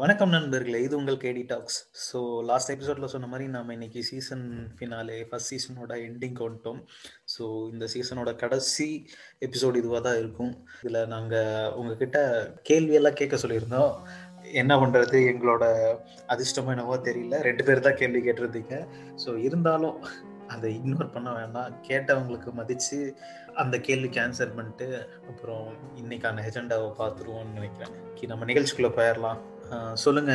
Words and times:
வணக்கம் 0.00 0.32
நண்பர்களே 0.34 0.78
இது 0.84 0.94
உங்கள் 0.98 1.18
கேடி 1.22 1.42
டாக்ஸ் 1.50 1.76
ஸோ 2.04 2.18
லாஸ்ட் 2.50 2.70
எபிசோட்ல 2.74 3.08
சொன்ன 3.14 3.26
மாதிரி 3.32 3.46
நம்ம 3.54 3.72
இன்னைக்கு 3.76 4.00
சீசன் 4.08 4.44
ஃபினாலே 4.76 5.16
ஃபர்ஸ்ட் 5.28 5.50
சீசனோட 5.52 5.92
எண்டிங் 6.06 6.38
வந்துட்டோம் 6.44 6.78
ஸோ 7.34 7.42
இந்த 7.72 7.86
சீசனோட 7.94 8.32
கடைசி 8.42 8.86
எபிசோடு 9.46 9.80
இதுவாக 9.82 10.00
தான் 10.06 10.18
இருக்கும். 10.22 10.52
இதில் 10.82 11.10
நாங்கள் 11.14 11.74
உங்ககிட்ட 11.80 12.18
கேள்வியெல்லாம் 12.70 13.18
கேட்க 13.20 13.36
சொல்லியிருந்தோம். 13.44 13.92
என்ன 14.62 14.72
பண்ணுறது 14.84 15.20
எங்களோட 15.32 15.64
அதிர்ஷ்டமோ 16.34 16.74
என்னவோ 16.76 16.98
தெரியல. 17.10 17.42
ரெண்டு 17.48 17.64
பேர் 17.68 17.86
தான் 17.88 18.00
கேள்வி 18.02 18.22
கேட்டிருந்தீங்க. 18.28 18.78
ஸோ 19.24 19.32
இருந்தாலும் 19.48 19.98
அதை 20.54 20.68
இக்னோர் 20.78 21.14
பண்ண 21.16 21.30
வேண்டாம். 21.40 21.74
கேட்டவங்களுக்கு 21.90 22.52
மதித்து 22.60 23.00
அந்த 23.62 23.76
கேள்விக்கு 23.88 24.20
ஆன்சர் 24.26 24.56
பண்ணிட்டு 24.56 24.88
அப்புறம் 25.30 25.66
இன்னைக்கான 26.02 26.42
எஜெண்டாவை 26.50 26.90
பார்த்துருவோம்னு 27.02 27.56
நினைக்கிறேன். 27.60 27.94
நம்ம 28.32 28.44
நிகழ்ச்சிக்குள்ளே 28.52 28.92
போயிடலாம். 28.96 29.40
சொல்லுங்க 29.92 30.32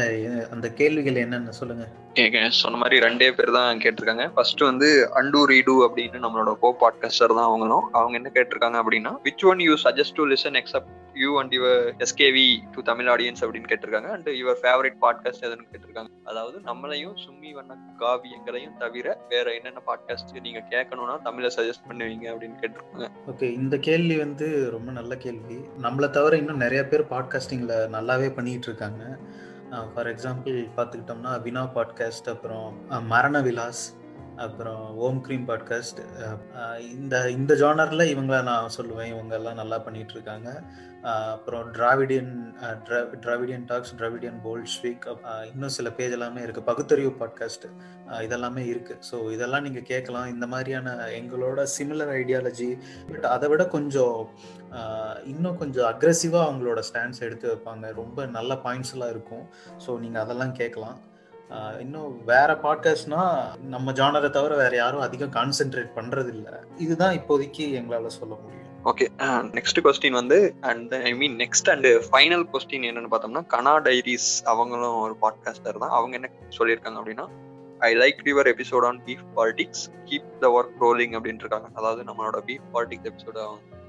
அந்த 0.52 0.68
கேள்விகள் 0.80 1.22
என்னன்னு 1.24 1.54
சொல்லுங்க. 1.60 1.86
சொன்ன 2.50 2.78
மாதிரி 2.78 3.06
ரெண்டே 3.06 3.32
பேர் 3.32 3.52
தான் 3.52 3.78
கேட்டிருக்காங்க. 3.78 4.26
ஃபர்ஸ்ட் 4.34 4.62
வந்து 4.62 4.90
அண்டு 5.16 5.42
ரீடு 5.52 5.76
அப்படின்னு 5.86 6.22
நம்மளோட 6.26 6.54
கோ 6.60 6.70
பாட்காஸ்டர் 6.82 7.36
தான் 7.40 7.50
அவங்களும். 7.50 7.86
அவங்க 7.92 8.16
என்ன 8.22 8.32
கேட்டிருக்காங்க 8.34 8.80
அப்படின்னா 8.84 9.14
which 9.24 9.46
one 9.52 9.60
you 9.60 9.76
suggest 9.84 10.16
to 10.16 10.26
listen 10.28 10.60
except 10.62 10.94
you 11.16 11.40
and 11.40 11.54
your 11.54 12.06
SKV 12.06 12.48
to 12.72 12.82
Tamil 12.82 13.10
audience 13.10 13.42
அப்படின்னு 13.42 13.70
கேட்டிருக்காங்க. 13.72 14.10
அண்ட் 14.16 14.30
யுவர் 14.30 14.60
ஃபேவரட் 14.64 14.98
பாட்காஸ்ட் 15.02 15.46
எதுன்னு 15.48 15.68
கேட்டிருக்காங்க. 15.72 16.12
அதாவது 16.24 16.58
நம்மளையும் 16.60 17.16
சும்மி 17.26 17.52
வண்ண 17.54 17.78
காவியங்களையும் 18.00 18.78
தவிர 18.78 19.18
வேற 19.30 19.54
என்னென்ன 19.54 19.82
பாட்காஸ்ட் 19.88 20.34
நீங்க 20.40 20.62
கேட்கணும்னா 20.70 21.18
தமிழ 21.28 21.52
சஜஸ்ட் 21.58 21.88
பண்ணுவீங்க 21.90 22.26
அப்படின்னு 22.34 22.60
கேட்டிருக்காங்க. 22.62 23.10
ஓகே 23.32 23.50
இந்த 23.62 23.78
கேள்வி 23.78 24.18
வந்து 24.18 24.48
ரொம்ப 24.72 24.92
நல்ல 24.92 25.18
கேள்வி. 25.18 25.60
நம்மளை 25.82 26.10
தவிர 26.10 26.38
இன்னும் 26.38 26.64
நிறைய 26.66 26.84
பேர் 26.86 27.12
பாட்காஸ்டிங்ல 27.16 27.76
நல்லாவே 27.98 28.30
பண்ணிட்டு 28.36 28.68
இருக்காங்க. 28.68 29.04
ஃபார் 29.94 30.08
எக்ஸாம்பிள் 30.08 30.58
பார்த்துக்கிட்டோம்னா 30.76 31.32
வினா 31.42 31.64
பாட்காஸ்ட் 31.76 32.28
அப்புறம் 32.34 32.68
மரண 33.08 33.42
விலாஸ் 33.42 33.84
அப்புறம் 34.44 34.84
ஓம் 35.06 35.20
க்ரீம் 35.26 35.46
பாட்காஸ்ட். 35.50 36.00
இந்த 36.96 37.16
இந்த 37.36 37.54
ஜானரில் 37.62 38.12
இவங்கள 38.14 38.38
நான் 38.50 38.76
சொல்லுவேன். 38.78 39.12
இவங்கெல்லாம் 39.14 39.60
நல்லா 39.62 39.78
பண்ணிட்டு 39.86 40.14
இருக்காங்க 40.18 40.50
அப்புறம் 41.34 41.66
Dravidian 41.76 42.32
Dravidian 43.26 43.66
talks 43.72 43.94
Dravidian 44.00 44.40
bold 44.46 44.72
ஸ்வீக் 44.76 45.06
இன்னும் 45.52 45.74
சில 45.78 45.88
பேஜ் 45.98 46.16
எல்லாமே 46.18 46.42
இருக்குது 46.46 46.68
பகுத்தறிவு 46.70 47.12
பாட்காஸ்ட் 47.22 47.68
இதெல்லாமே 48.26 48.64
இருக்குது 48.72 49.04
ஸோ 49.10 49.18
இதெல்லாம் 49.36 49.66
நீங்கள் 49.68 49.88
கேட்கலாம். 49.92 50.28
இந்த 50.34 50.46
மாதிரியான 50.54 50.96
எங்களோட 51.20 51.68
சிமிலர் 51.78 52.14
ஐடியாலஜி 52.22 52.70
பட் 53.12 53.28
அதை 53.36 53.50
விட 53.54 53.66
கொஞ்சம் 53.76 54.20
இன்னும் 55.34 55.60
கொஞ்சம் 55.64 55.90
அக்ரெசிவாக 55.92 56.48
அவங்களோட 56.50 56.82
ஸ்டாண்ட்ஸ் 56.90 57.26
எடுத்து 57.28 57.48
வைப்பாங்க. 57.52 57.94
ரொம்ப 58.02 58.26
நல்ல 58.38 58.54
பாயிண்ட்ஸ்லாம் 58.66 59.14
இருக்கும். 59.16 59.46
ஸோ 59.86 60.00
நீங்கள் 60.06 60.24
அதெல்லாம் 60.26 60.56
கேட்கலாம். 60.62 60.98
இன்னும் 61.80 62.26
வேற 62.26 62.60
பாட்காஸ்ட்னா 62.64 63.24
நம்ம 63.64 63.92
ஜானரை 63.92 64.30
தவிர 64.30 64.56
வேற 64.56 64.76
யாரும் 64.76 65.00
அதிகம் 65.00 65.32
கான்சென்ட்ரேட் 65.32 65.92
பண்றது 65.96 66.28
இல்ல 66.28 66.64
இதுதான் 66.78 67.16
இப்போதைக்கு 67.18 67.66
எங்களால 67.80 68.08
சொல்ல 68.08 68.36
முடியும். 68.36 68.64
ஓகே 68.86 69.06
நெக்ஸ்ட் 69.58 69.84
கொஸ்டின் 69.84 70.18
வந்து 70.20 70.56
and 70.62 70.94
I 70.94 71.14
mean 71.14 71.38
next 71.38 71.70
and 71.72 71.86
final 71.86 72.46
question 72.54 72.88
என்னன்னு 72.90 73.12
பார்த்தோம்னா 73.14 73.44
கனா 73.54 73.74
டைரிஸ் 73.88 74.30
அவங்களும் 74.44 75.00
ஒரு 75.06 75.16
பாட்காஸ்டர் 75.22 75.82
தான். 75.84 75.96
அவங்க 76.00 76.16
என்ன 76.20 76.30
சொல்லியிருக்காங்க 76.58 77.00
அப்படின்னா 77.02 77.28
I 77.80 77.96
like 77.96 78.20
your 78.32 78.52
episode 78.54 78.86
on 78.86 79.02
beef 79.06 79.26
politics 79.36 79.86
keep 80.06 80.38
the 80.40 80.52
work 80.58 80.84
rolling 80.84 81.16
அப்படின்னு 81.18 81.44
இருக்காங்க. 81.46 81.70
அதாவது 81.74 82.04
நம்மளோட 82.04 82.42
பீஃப் 82.50 82.68
பாலிடிக்ஸ் 82.74 83.10
எபிசோட 83.12 83.48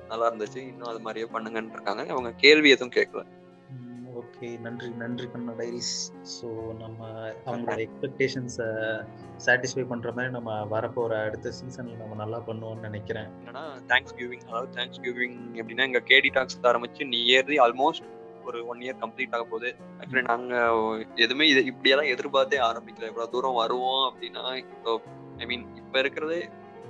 நல்லா 0.08 0.32
இருந்துச்சு. 0.32 0.56
இன்னும் 0.56 0.88
அது 0.88 1.00
மாதிரியே 1.00 1.28
பண்ணுங்கன்னு 1.34 1.76
இருக்காங்க. 1.76 2.02
அவங்க 2.08 2.32
கேள்வி 2.36 2.70
எதுவும் 2.70 2.96
கேட்கல. 2.96 3.22
ஓகே 4.26 4.48
நன்றி 4.64 4.88
நன்றி 5.02 5.26
பண்ண 5.32 5.52
டைரிஸ். 5.58 5.94
ஸோ 6.36 6.48
நம்ம 6.80 7.00
அவங்களோட 7.48 7.80
எக்ஸ்பெக்டேஷன்ஸை 7.86 8.68
சாட்டிஸ்ஃபை 9.44 9.84
பண்ணுற 9.92 10.10
மாதிரி 10.16 10.32
நம்ம 10.36 10.50
வரப்போகிற 10.74 11.14
அடுத்த 11.26 11.52
சீசனில் 11.58 12.00
நம்ம 12.02 12.16
நல்லா 12.22 12.38
பண்ணுவோம்னு 12.48 12.86
நினைக்கிறேன். 12.88 13.28
என்னன்னா 13.40 13.64
தேங்க்ஸ் 13.90 14.16
கிவிங் 14.18 14.44
அதாவது 14.48 14.70
தேங்க்ஸ் 14.78 15.02
கிவிங் 15.06 15.38
எப்படின்னா 15.60 15.86
எங்கள் 15.88 16.06
கேடி 16.10 16.30
டாக்ஸ் 16.36 16.58
ஆரம்பிச்சு 16.72 17.06
நியர்லி 17.14 17.58
ஆல்மோஸ்ட் 17.66 18.06
ஒரு 18.48 18.58
ஒன் 18.72 18.82
இயர் 18.86 19.00
கம்ப்ளீட் 19.04 19.34
ஆக 19.36 19.44
போகுது. 19.52 19.70
ஆக்சுவலி 20.00 20.26
நாங்கள் 20.32 21.06
எதுவுமே 21.24 21.46
இது 21.52 21.62
இப்படியெல்லாம் 21.72 22.12
எதிர்பார்த்தே 22.14 22.60
ஆரம்பிக்கல. 22.70 23.08
இவ்வளோ 23.12 23.28
தூரம் 23.34 23.60
வருவோம் 23.62 24.04
அப்படின்னா 24.10 24.44
இப்போ 24.62 24.92
ஐ 25.42 25.46
மீன் 25.52 25.66
இப்போ 25.82 25.98
இருக்கிறதே 26.04 26.42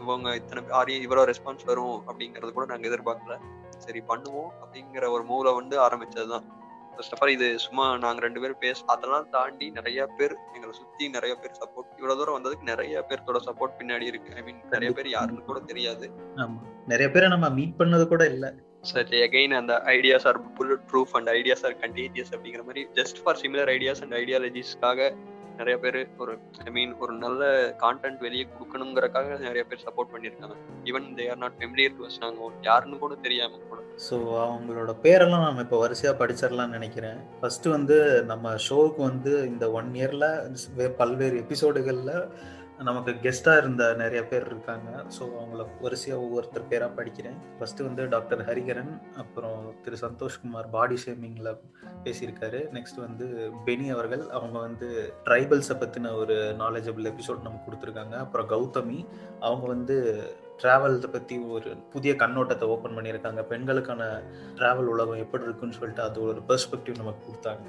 இவங்க 0.02 0.28
இத்தனை 0.40 0.62
ஆரிய 0.80 0.96
இவ்வளோ 1.06 1.22
ரெஸ்பான்ஸ் 1.30 1.68
வரும் 1.70 1.96
அப்படிங்கிறது 2.08 2.50
கூட 2.56 2.66
நாங்கள் 2.72 2.90
எதிர்பார்க்கல. 2.90 3.36
சரி 3.84 4.00
பண்ணுவோம் 4.10 4.50
அப்படிங்கிற 4.62 5.04
ஒரு 5.14 5.24
மூளை 5.30 5.50
வந்து 5.60 5.76
ஆரம்பிச்சது 5.86 6.28
தான் 6.34 6.46
ஃபர்ஸ்ட் 6.96 7.12
ஆஃப் 7.12 7.22
ஆல் 7.22 7.30
இது 7.30 7.58
சும்மா 7.58 7.96
நாங்க 7.96 8.20
ரெண்டு 8.20 8.40
பேரும் 8.40 8.58
பேச 8.58 8.84
அதெல்லாம் 8.86 9.28
தாண்டி 9.30 9.70
நிறைய 9.70 10.06
பேர் 10.18 10.34
எங்களை 10.54 10.72
சுத்தி 10.72 11.08
நிறைய 11.08 11.34
பேர் 11.34 11.58
சப்போர்ட் 11.60 11.96
இவ்வளவு 11.96 12.18
தூரம் 12.18 12.36
வந்ததுக்கு 12.38 12.62
நிறைய 12.62 13.04
பேர்த்தோட 13.08 13.40
சப்போர்ட் 13.46 13.76
பின்னாடி 13.78 14.02
இருக்கு. 14.02 14.34
ஐ 14.36 14.42
மீன் 14.42 14.62
நிறைய 14.70 14.92
பேர் 14.92 15.08
யாருன்னு 15.08 15.44
கூட 15.44 15.60
தெரியாது. 15.60 16.08
ஆமா. 16.36 16.58
நிறைய 16.86 17.10
பேரை 17.10 17.28
நம்ம 17.28 17.48
மீட் 17.48 17.78
பண்ணது 17.78 18.08
கூட 18.08 18.24
இல்ல. 18.26 18.54
சரி 18.80 19.20
அகைன் 19.20 19.54
அந்த 19.56 19.82
ideas 19.86 20.26
are 20.26 20.52
bullet 20.52 20.84
proof 20.92 21.12
and 21.12 21.28
ideas 21.28 21.64
are 21.64 21.76
contagious 21.76 22.32
அப்படிங்கிற 22.32 22.64
மாதிரி 22.64 22.86
just 22.94 23.18
for 23.24 23.36
similar 23.36 23.70
ideas 23.70 24.02
and 24.02 24.12
ஐடியாலஜிஸ்க்காக 24.12 25.08
நிறைய 25.60 25.76
பேர் 25.84 25.98
ஒரு 26.22 26.32
ஐ 26.68 26.72
மீன் 26.76 26.92
ஒரு 27.04 27.12
நல்ல 27.24 27.50
கான்டென்ட் 27.84 28.24
வெளியே 28.26 28.44
கொடுக்கணுங்கிறக்காக 28.54 29.38
நிறைய 29.46 29.62
பேர் 29.68 29.84
சப்போர்ட் 29.86 30.12
பண்ணியிருக்காங்க. 30.14 30.56
Even 30.90 31.06
they 31.18 31.26
are 31.32 31.40
not 31.44 31.56
familiar 31.60 31.94
to 31.98 32.06
us 32.08 32.20
நாங்கள் 32.24 32.58
யாருன்னு 32.68 33.02
கூட 33.04 33.14
தெரியாம 33.26 33.60
கூட. 33.70 33.80
ஸோ 34.08 34.16
அவங்களோட 34.46 34.92
பேரெல்லாம் 35.06 35.46
நம்ம 35.46 35.64
இப்போ 35.66 35.78
வரிசையாக 35.84 36.18
படிச்சிடலாம்னு 36.22 36.76
நினைக்கிறேன். 36.78 37.20
ஃபர்ஸ்ட் 37.40 37.68
வந்து 37.76 37.96
நம்ம 38.32 38.54
ஷோவுக்கு 38.68 39.02
வந்து 39.10 39.32
இந்த 39.52 39.66
ஒன் 39.80 39.90
இயரில் 40.00 40.28
பல்வேறு 41.00 41.38
எபிசோடுகளில் 41.44 42.14
நமக்கு 42.84 43.12
கெஸ்டாக 43.24 43.60
இருந்த 43.60 43.94
நிறைய 43.94 44.20
பேர் 44.30 44.46
இருக்காங்க. 44.46 44.90
ஸோ 45.16 45.22
அவங்கள 45.38 45.62
வரிசையாக 45.84 46.24
ஒவ்வொருத்தர் 46.24 46.66
பேராக 46.70 46.96
படிக்கிறேன். 46.98 47.38
ஃபஸ்ட்டு 47.58 47.86
வந்து 47.86 48.08
டாக்டர் 48.08 48.42
ஹரிகரன் 48.48 48.92
அப்புறம் 49.16 49.60
திரு 49.84 49.96
சந்தோஷ்குமார் 50.02 50.68
பாடி 50.70 50.96
ஷேமிங்கில் 51.04 51.50
பேசியிருக்காரு. 52.04 52.60
நெக்ஸ்ட் 52.76 53.00
வந்து 53.06 53.26
பெனி 53.66 53.86
அவர்கள். 53.94 54.28
அவங்க 54.28 54.58
வந்து 54.58 54.88
ட்ரைபல்ஸை 55.28 55.76
பற்றின 55.82 56.12
ஒரு 56.14 56.36
நாலேஜபிள் 56.62 57.10
எபிசோட் 57.12 57.46
நமக்கு 57.48 57.68
கொடுத்துருக்காங்க. 57.68 58.16
அப்புறம் 58.24 58.50
கௌதமி. 58.54 59.06
அவங்க 59.40 59.66
வந்து 59.66 59.96
ட்ராவல்ஸை 60.62 61.10
பற்றி 61.12 61.38
ஒரு 61.38 61.76
புதிய 61.94 62.14
கண்ணோட்டத்தை 62.14 62.68
ஓப்பன் 62.74 62.96
பண்ணியிருக்காங்க. 62.98 63.42
பெண்களுக்கான 63.42 64.22
ட்ராவல் 64.60 64.92
உலகம் 64.94 65.24
எப்படி 65.24 65.44
இருக்குன்னு 65.44 65.78
சொல்லிட்டு 65.80 66.02
அது 66.02 66.22
ஒரு 66.22 66.42
பெர்ஸ்பெக்டிவ் 66.48 67.02
நமக்கு 67.02 67.24
கொடுத்தாங்க. 67.28 67.68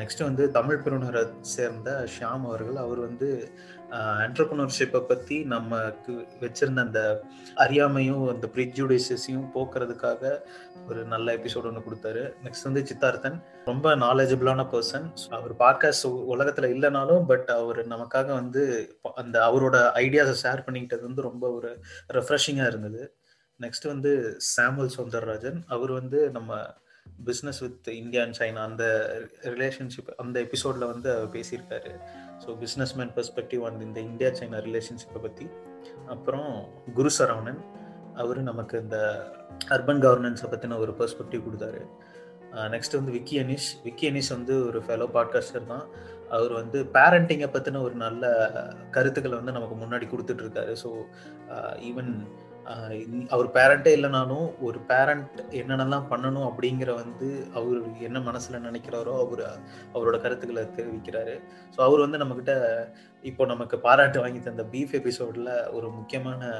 நெக்ஸ்ட் 0.00 0.22
வந்து 0.22 0.44
தமிழ் 0.50 0.82
பெருநரை 0.84 1.22
சேர்ந்த 1.54 1.90
ஷியாம் 2.12 2.44
அவர்கள். 2.48 2.76
அவர் 2.84 3.00
வந்து 3.06 3.28
என்டர்பிரினர்ஷிப்பை 4.26 5.00
பற்றி 5.08 5.36
நமக்கு 5.54 6.12
வச்சிருந்த 6.40 6.80
அந்த 6.86 7.00
அறியாமையும் 7.64 8.22
அந்த 8.32 8.46
ப்ரிஜுடிசஸையும் 8.54 9.50
போக்குறதுக்காக 9.54 10.32
ஒரு 10.88 11.00
நல்ல 11.12 11.36
எபிசோட் 11.36 11.68
ஒன்று 11.70 11.84
கொடுத்தாரு. 11.86 12.22
நெக்ஸ்ட் 12.44 12.68
வந்து 12.68 12.82
சித்தார்த்தன். 12.90 13.36
ரொம்ப 13.64 13.94
நாலேஜபிளான 13.96 14.64
பர்சன் 14.74 15.06
அவர் 15.38 15.54
பாட்காஸ்ட் 15.62 16.06
உலகத்தில் 16.34 16.72
இல்லைனாலும் 16.74 17.26
பட் 17.32 17.50
அவர் 17.60 17.80
நமக்காக 17.88 18.26
வந்து 18.40 18.64
அந்த 19.14 19.36
அவரோட 19.50 19.76
ஐடியாஸை 20.04 20.36
ஷேர் 20.44 20.66
பண்ணிக்கிட்டது 20.66 21.06
வந்து 21.10 21.28
ரொம்ப 21.28 21.46
ஒரு 21.50 21.70
ரெஃப்ரெஷிங்காக 22.12 22.72
இருந்தது. 22.72 23.04
நெக்ஸ்ட் 23.60 23.86
வந்து 23.86 24.12
சாமுவல் 24.50 24.94
சௌந்தரராஜன் 24.96 25.60
அவர் 25.66 25.92
வந்து 25.92 26.18
நம்ம 26.30 26.58
business 27.28 27.60
with 27.64 27.88
India 28.00 28.22
and 28.26 28.38
China 28.38 28.62
அந்த 28.70 28.84
ரிலேஷன்ஷிப் 29.54 30.10
அந்த 30.24 30.36
எபிசோடில் 30.46 30.90
வந்து 30.92 31.08
அவர் 31.14 31.32
பேசியிருக்காரு. 31.36 31.92
ஸோ 32.42 32.48
பிஸ்னஸ் 32.62 32.94
மேன் 32.98 33.12
பெர்ஸ்பெக்டிவ் 33.16 33.62
அந்த 33.68 33.82
இந்த 33.88 34.00
இந்தியா 34.10 34.30
சைனா 34.40 34.60
ரிலேஷன்ஷிப்பை 34.68 35.22
பற்றி 35.26 35.46
அப்புறம் 36.14 36.50
குரு 36.98 37.12
சரவணன் 37.18 37.62
அவர் 38.22 38.40
நமக்கு 38.50 38.76
இந்த 38.84 38.98
அர்பன் 39.74 40.02
கவர்னன்ஸை 40.04 40.48
பற்றின 40.52 40.78
ஒரு 40.84 40.92
பெர்ஸ்பெக்டிவ் 41.00 41.46
கொடுத்தாரு. 41.46 41.82
நெக்ஸ்ட் 42.74 42.96
வந்து 42.98 43.14
விக்கி 43.16 43.36
அனிஷ். 43.42 43.70
விக்கி 43.86 44.04
அனிஷ் 44.10 44.30
வந்து 44.34 44.54
ஒரு 44.68 44.78
ஃபெலோ 44.86 45.06
பாட்காஸ்டர் 45.16 45.70
தான். 45.72 45.86
அவர் 46.36 46.52
வந்து 46.60 46.78
பேரண்டிங்கை 46.94 47.48
பற்றின 47.54 47.80
ஒரு 47.86 47.96
நல்ல 48.04 48.22
கருத்துக்களை 48.94 49.34
வந்து 49.40 49.56
நமக்கு 49.56 49.76
முன்னாடி 49.82 50.06
கொடுத்துட்ருக்காரு 50.12 50.72
ஸோ 50.82 50.90
ஈவன் 51.90 52.10
அவர் 53.34 53.48
பேரண்டே 53.56 53.90
இல்லைனாலும் 53.96 54.46
ஒரு 54.66 54.78
பேரண்ட் 54.90 55.40
என்னென்னலாம் 55.60 56.08
பண்ணணும் 56.12 56.46
அப்படிங்கிற 56.48 56.90
வந்து 57.02 57.28
அவர் 57.58 57.78
என்ன 58.08 58.20
மனசில் 58.28 58.64
நினைக்கிறாரோ 58.66 59.14
அவர் 59.24 59.44
அவரோட 59.94 60.16
கருத்துக்களை 60.24 60.64
தெரிவிக்கிறாரு. 60.78 61.36
ஸோ 61.74 61.78
அவர் 61.88 62.04
வந்து 62.06 62.20
நம்மக்கிட்ட 62.22 62.54
இப்போ 63.24 63.46
நமக்கு 63.52 63.78
பாராட்டு 63.86 64.18
வாங்கி 64.24 64.40
தந்த 64.40 64.66
பீஃப் 64.74 64.96
எபிசோடில் 65.00 65.52
ஒரு 65.76 65.88
முக்கியமான 65.98 66.50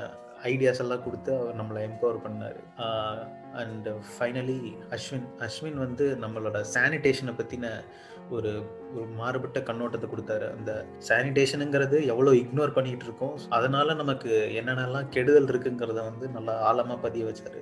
ஐடியாஸ் 0.53 0.83
எல்லாம் 0.85 1.05
கொடுத்து 1.05 1.31
அவர் 1.39 1.59
நம்மளை 1.61 1.83
எம்பவர் 1.89 2.25
பண்ணார். 2.27 2.59
அண்ட் 3.63 3.89
ஃபைனலி 4.11 4.61
அஸ்வின் 4.97 5.29
அஸ்வின் 5.47 5.79
வந்து 5.85 6.07
நம்மளோட 6.25 6.59
சானிடேஷனை 6.75 7.35
பற்றின 7.39 7.69
ஒரு 8.31 8.51
ஒரு 8.95 9.07
மாறுபட்ட 9.19 9.59
கண்ணோட்டத்தை 9.61 10.07
கொடுத்தாரு. 10.09 10.47
அந்த 10.57 10.73
சானிடேஷனுங்கிறது 11.09 11.97
எவ்வளோ 12.13 12.31
இக்னோர் 12.41 12.73
பண்ணிட்டு 12.73 13.05
இருக்கோம் 13.05 13.37
அதனால 13.49 13.95
நமக்கு 13.95 14.31
என்னென்னலாம் 14.61 15.09
கெடுதல் 15.09 15.51
இருக்குங்கிறத 15.53 16.01
வந்து 16.11 16.29
நல்லா 16.29 16.55
ஆழமாக 16.69 16.99
பதிய 17.01 17.25
வச்சாரு. 17.25 17.61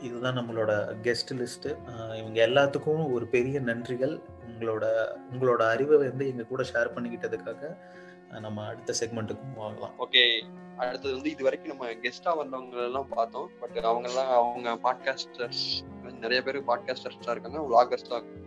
இதுதான் 0.00 0.38
நம்மளோட 0.38 0.72
கெஸ்ட் 1.06 1.32
லிஸ்ட்டு 1.40 1.72
இவங்க 2.20 2.38
எல்லாத்துக்கும் 2.46 3.02
ஒரு 3.12 3.26
பெரிய 3.26 3.60
நன்றிகள். 3.60 4.14
உங்களோட 4.50 4.84
உங்களோட 5.32 5.62
அறிவை 5.74 5.96
வந்து 5.96 6.24
எங்க 6.32 6.44
கூட 6.52 6.62
ஷேர் 6.72 6.94
பண்ணிக்கிட்டதுக்காக 6.96 7.76
நம்ம 8.44 8.64
அடுத்த 8.72 8.94
செக்மெண்ட்டுக்கு 9.00 9.46
போகலாம் 9.56 9.94
ஓகே 10.04 10.24
அடுத்தது 10.82 11.14
வந்து 11.14 11.30
இது 11.30 11.42
வரைக்கும் 11.46 11.72
நம்ம 11.72 11.86
கெஸ்டா 12.04 12.32
வந்தவங்க 12.42 12.76
எல்லாம் 12.88 13.08
பார்த்தோம். 13.16 13.48
பட் 13.60 13.78
அவங்க 13.90 14.08
எல்லாம் 14.08 14.30
அவங்க 14.40 14.74
பாட்காஸ்டர்ஸ் 14.86 15.64
நிறைய 16.24 16.40
பேர் 16.42 16.58
பாட்காஸ்டர்ஸா 16.70 17.34
இருக்காங்க 17.34 17.60
vloggers 17.68 18.04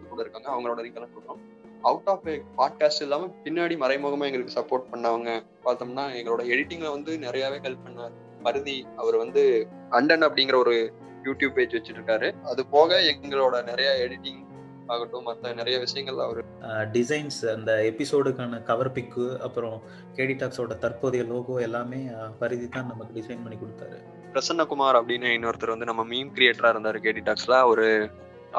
கூட 0.10 0.22
இருக்காங்க. 0.24 0.48
அவங்களோட 0.54 0.80
லிங்க் 0.86 1.00
எல்லாம் 1.00 1.14
கொடுக்குறோம். 1.14 1.44
அவுட் 1.84 2.08
ஆஃப் 2.08 2.28
பாட்காஸ்ட் 2.58 3.02
இல்லாம 3.02 3.26
பின்னாடி 3.44 3.76
மறைமுகமா 3.78 4.26
எங்களுக்கு 4.26 4.60
சப்போர்ட் 4.60 4.94
பண்ணவங்க 4.94 5.30
பார்த்தோம்னா 5.66 6.06
எங்களோட 6.20 6.42
எடிட்டிங்ல 6.54 6.92
வந்து 6.92 7.18
நிறையவே 7.18 7.58
ஹெல்ப் 7.58 7.84
பண்ணார். 7.86 8.14
பருதி 8.44 8.88
அவர் 8.98 9.16
வந்து 9.16 9.68
அண்டன் 9.92 10.26
அப்படிங்கிற 10.28 10.56
ஒரு 10.56 10.94
யூடியூப் 11.24 11.54
பேஜ் 11.54 11.74
வச்சிட்டு 11.74 12.00
இருக்காரு 12.00 12.42
அது 12.44 12.66
போக 12.66 13.00
எங்களோட 13.00 13.64
நிறைய 13.64 14.08
எடிட்டிங் 14.08 14.42
ஆகட்டும் 14.88 15.24
மற்ற 15.24 15.54
நிறைய 15.54 15.80
விஷயங்கள் 15.80 16.26
அவர் 16.26 16.44
டிசைன்ஸ் 16.92 17.40
அந்த 17.56 17.94
எபிசோடுக்கான 17.94 18.64
கவர் 18.64 18.92
பிக்கு 18.92 19.42
அப்புறம் 19.42 19.82
கேடி 20.14 20.36
டாக்ஸோட 20.36 20.78
தற்போதைய 20.78 21.26
லோகோ 21.26 21.62
எல்லாமே 21.62 22.02
பரிதி 22.40 22.68
தான் 22.70 22.88
நமக்கு 22.88 23.20
டிசைன் 23.20 23.44
பண்ணி 23.44 23.56
கொடுத்தாரு. 23.56 24.00
பிரசன்னகுமார் 24.34 25.00
அப்படின்னு 25.00 25.30
இன்னொருத்தர் 25.38 25.70
வந்து 25.70 25.86
நம்ம 25.86 26.04
மீம் 26.06 26.34
கிரியேட்டரா 26.36 26.72
இருந்தாரு 26.76 27.00
கேடிடாக்ஸ்ல 27.02 27.52
அவரு 27.52 27.88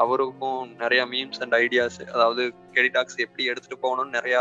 அவருக்கும் 0.03 0.61
நிறைய 0.83 1.01
மீம்ஸ் 1.13 1.41
அண்ட் 1.45 1.57
ஐடியாஸ் 1.63 1.99
அதாவது 2.13 2.43
கெடிடாக்ஸ் 2.77 3.19
எப்படி 3.25 3.45
எடுத்துட்டு 3.51 3.77
போகணும்னு 3.83 4.17
நிறைய 4.19 4.37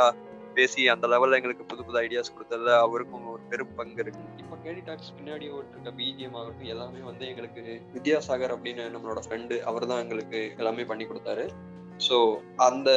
பேசி 0.57 0.83
அந்த 0.93 1.07
லெவல்ல 1.13 1.39
எங்களுக்கு 1.39 1.65
புது 1.71 1.85
புது 1.87 1.99
ஐடியாஸ் 2.03 2.33
கொடுத்ததுல 2.35 2.73
அவருக்கும் 2.85 3.25
ஒரு 3.33 3.43
பெரும் 3.51 3.73
பங்கு 3.79 4.03
இருக்கு. 4.03 4.25
இப்போ 4.43 4.57
கேடிடாக்ஸ் 4.65 5.13
பின்னாடி 5.19 5.47
இருக்க 5.49 5.93
பிஜிஎம் 6.01 6.37
ஆகட்டும் 6.41 6.71
எல்லாமே 6.75 7.01
வந்து 7.11 7.25
எங்களுக்கு 7.31 7.63
வித்யாசாகர் 7.95 8.55
அப்படின்னு 8.57 8.85
நம்மளோட 8.95 9.23
ஃப்ரெண்டு 9.27 9.57
அவர் 9.71 9.89
தான் 9.93 10.03
எங்களுக்கு 10.05 10.41
எல்லாமே 10.59 10.85
பண்ணி 10.91 11.07
கொடுத்தாரு. 11.11 11.47
ஸோ 12.09 12.19
அந்த 12.69 12.91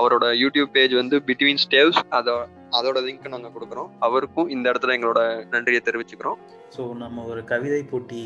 அவரோட 0.00 0.26
யூடியூப் 0.42 0.70
பேஜ் 0.76 0.94
வந்து 1.02 1.18
பிட்வீன் 1.30 1.62
ஸ்டேவ்ஸ் 1.64 2.00
அதை 2.18 2.34
அதோட 2.78 2.98
லிங்க் 3.06 3.32
நாங்க 3.34 3.50
கொடுக்குறோம். 3.54 3.90
அவருக்கும் 4.06 4.50
இந்த 4.54 4.64
இடத்துல 4.72 4.94
எங்களோட 4.96 5.20
நன்றியை 5.54 5.80
தெரிவிச்சுக்கிறோம். 5.88 6.38
ஸோ 6.76 6.82
நம்ம 7.02 7.24
ஒரு 7.32 7.40
கவிதை 7.52 7.80
போட்டி 7.90 8.22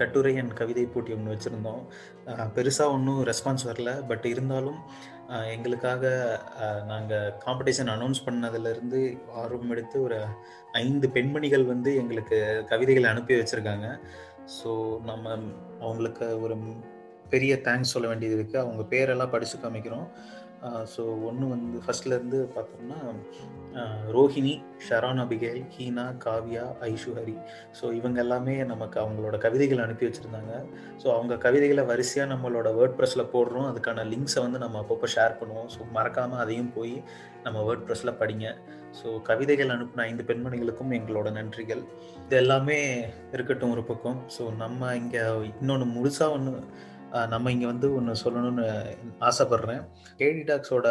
கட்டுரை 0.00 0.32
அண்ட் 0.40 0.54
கவிதை 0.60 0.84
போட்டி 0.94 1.12
ஒன்று 1.16 1.34
வச்சுருந்தோம். 1.34 1.82
பெருசாக 2.56 2.94
ஒன்றும் 2.96 3.20
ரெஸ்பான்ஸ் 3.30 3.68
வரல. 3.70 3.92
பட் 4.10 4.26
இருந்தாலும் 4.32 4.80
எங்களுக்காக 5.54 6.04
நாங்கள் 6.90 7.32
காம்படிஷன் 7.46 7.90
அனௌன்ஸ் 7.94 8.24
பண்ணதுலேருந்து 8.26 9.00
ஆர்வம் 9.42 9.72
எடுத்து 9.74 9.96
ஒரு 10.06 10.18
ஐந்து 10.84 11.06
பெண்மணிகள் 11.16 11.64
வந்து 11.72 11.90
எங்களுக்கு 12.02 12.38
கவிதைகளை 12.70 13.08
அனுப்பி 13.14 13.34
வச்சுருக்காங்க. 13.40 13.88
ஸோ 14.58 14.70
நம்ம 15.10 15.34
அவங்களுக்கு 15.84 16.26
ஒரு 16.44 16.56
பெரிய 17.32 17.54
தேங்க்ஸ் 17.66 17.94
சொல்ல 17.94 18.06
வேண்டியது 18.10 18.36
இருக்குது 18.36 18.62
அவங்க 18.64 18.82
பேரெல்லாம் 18.92 19.32
படித்து 19.32 19.56
காமிக்கிறோம். 19.64 20.06
ஸோ 20.94 21.02
ஒன்று 21.28 21.44
வந்து 21.54 21.78
ஃபர்ஸ்ட்லேருந்து 21.84 22.38
பார்த்தோம்னா 22.54 23.00
Rohini 24.16 24.52
Sharon 24.86 25.20
Abigail 25.24 25.60
Heena 25.74 26.04
Kavya 26.24 26.64
Aishuhari 26.88 27.36
so 27.78 27.84
இவங்க 27.98 28.18
எல்லாமே 28.24 28.54
நமக்கு 28.70 28.96
அவங்களோட 29.02 29.36
கவிதைகளை 29.44 29.82
அனுப்பி 29.84 30.06
வச்சுருந்தாங்க. 30.06 30.52
ஸோ 31.02 31.06
அவங்க 31.16 31.36
கவிதைகளை 31.46 31.84
வரிசையாக 31.90 32.32
நம்மளோட 32.32 32.70
வேர்ட் 32.78 32.96
ப்ரெஸ்ஸில் 32.98 33.30
போடுறோம். 33.34 33.68
அதுக்கான 33.70 34.06
லிங்க்ஸை 34.12 34.42
வந்து 34.46 34.62
நம்ம 34.64 34.80
அப்பப்போ 34.82 35.08
ஷேர் 35.16 35.38
பண்ணுவோம். 35.40 35.70
ஸோ 35.76 35.80
மறக்காமல் 35.98 36.42
அதையும் 36.44 36.74
போய் 36.78 36.96
நம்ம 37.46 37.58
வேர்ட் 37.68 37.86
ப்ரெஸ்ஸில் 37.88 38.18
படிங்க. 38.22 38.48
ஸோ 38.98 39.08
கவிதைகள் 39.30 39.74
அனுப்பின 39.76 40.04
ஐந்து 40.10 40.24
பெண்மணிகளுக்கும் 40.30 40.94
எங்களோட 40.98 41.30
நன்றிகள். 41.38 41.82
இது 42.26 42.36
எல்லாமே 42.42 42.78
இருக்கட்டும் 43.36 43.74
ஒரு 43.76 43.84
பக்கம். 43.90 44.18
ஸோ 44.36 44.44
நம்ம 44.64 44.94
இங்கே 45.02 45.24
இன்னொன்று 45.60 45.88
முழுசாக 45.96 46.36
ஒன்று 46.38 46.54
நம்ம 47.32 47.50
இங்கே 47.54 47.66
வந்து 47.72 47.88
ஒன்று 47.96 48.22
சொல்லணும்னு 48.22 48.66
ஆசைப்பட்றேன். 49.28 49.82
கேடி 50.20 50.42
டாக்ஸோட 50.50 50.88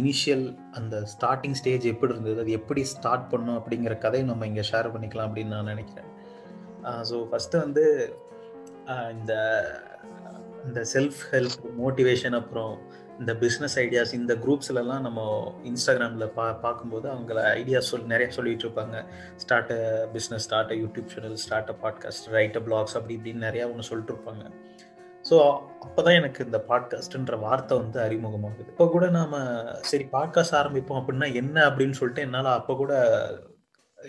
இனிஷியல் 0.00 0.44
அந்த 0.78 0.96
ஸ்டார்டிங் 1.12 1.56
ஸ்டேஜ் 1.60 1.86
எப்படி 1.92 2.12
இருந்தது 2.14 2.42
அது 2.44 2.52
எப்படி 2.60 2.82
ஸ்டார்ட் 2.94 3.26
பண்ணும் 3.32 3.58
அப்படிங்கிற 3.60 3.94
கதையை 4.04 4.26
நம்ம 4.28 4.46
இங்கே 4.50 4.64
ஷேர் 4.70 4.92
பண்ணிக்கலாம் 4.94 5.28
அப்படின்னு 5.28 5.54
நான் 5.56 5.72
நினைக்கிறேன். 5.74 6.10
ஸோ 7.10 7.16
ஃபஸ்ட்டு 7.30 7.62
வந்து 7.64 7.84
இந்த 9.18 9.34
இந்த 10.68 10.80
செல்ஃப் 10.94 11.20
ஹெல்ப் 11.32 11.62
மோட்டிவேஷன் 11.82 12.36
அப்புறம் 12.38 12.72
இந்த 13.20 13.32
பிஸ்னஸ் 13.42 13.76
ஐடியாஸ் 13.82 14.12
இந்த 14.18 14.32
குரூப்ஸ்லலாம் 14.44 15.04
நம்ம 15.06 15.20
இன்ஸ்டாகிராமில் 15.70 16.32
பா 16.36 16.46
பார்க்கும்போது 16.64 17.06
அவங்கள 17.14 17.38
ஐடியாஸ் 17.60 17.90
சொல் 17.92 18.10
நிறைய 18.12 18.28
சொல்லிகிட்டு 18.36 18.66
இருப்பாங்க. 18.66 18.96
Start 19.42 19.72
business 20.14 20.46
start 20.48 20.72
YouTube 20.82 21.12
channel 21.14 21.38
start 21.44 21.72
podcast 21.84 22.28
right 22.36 22.58
blogs 22.68 22.96
அப்படி 22.98 23.16
இப்படின்னு 23.18 23.46
நிறையா 23.48 23.66
ஒன்று 23.72 23.88
சொல்லிட்டு 23.90 24.14
இருப்பாங்க. 24.14 24.44
ஸோ 25.30 25.36
அப்போ 25.80 26.02
தான் 26.02 26.14
எனக்கு 26.14 26.44
இந்த 26.44 26.58
பாட்காஸ்ட்ன்ற 26.68 27.38
வார்த்தை 27.38 27.78
வந்து 27.78 27.98
அறிமுகமாகுது. 28.00 28.68
இப்போ 28.68 28.86
கூட 28.88 29.08
நாம் 29.10 29.36
சரி 29.80 30.06
பாட்காஸ்ட் 30.12 30.58
ஆரம்பிப்போம் 30.60 31.00
அப்படின்னா 31.00 31.34
என்ன 31.34 31.56
அப்படின்னு 31.68 31.90
சொல்லிட்டு 31.90 32.22
என்னால் 32.22 32.50
அப்போ 32.52 32.74
கூட 32.74 32.92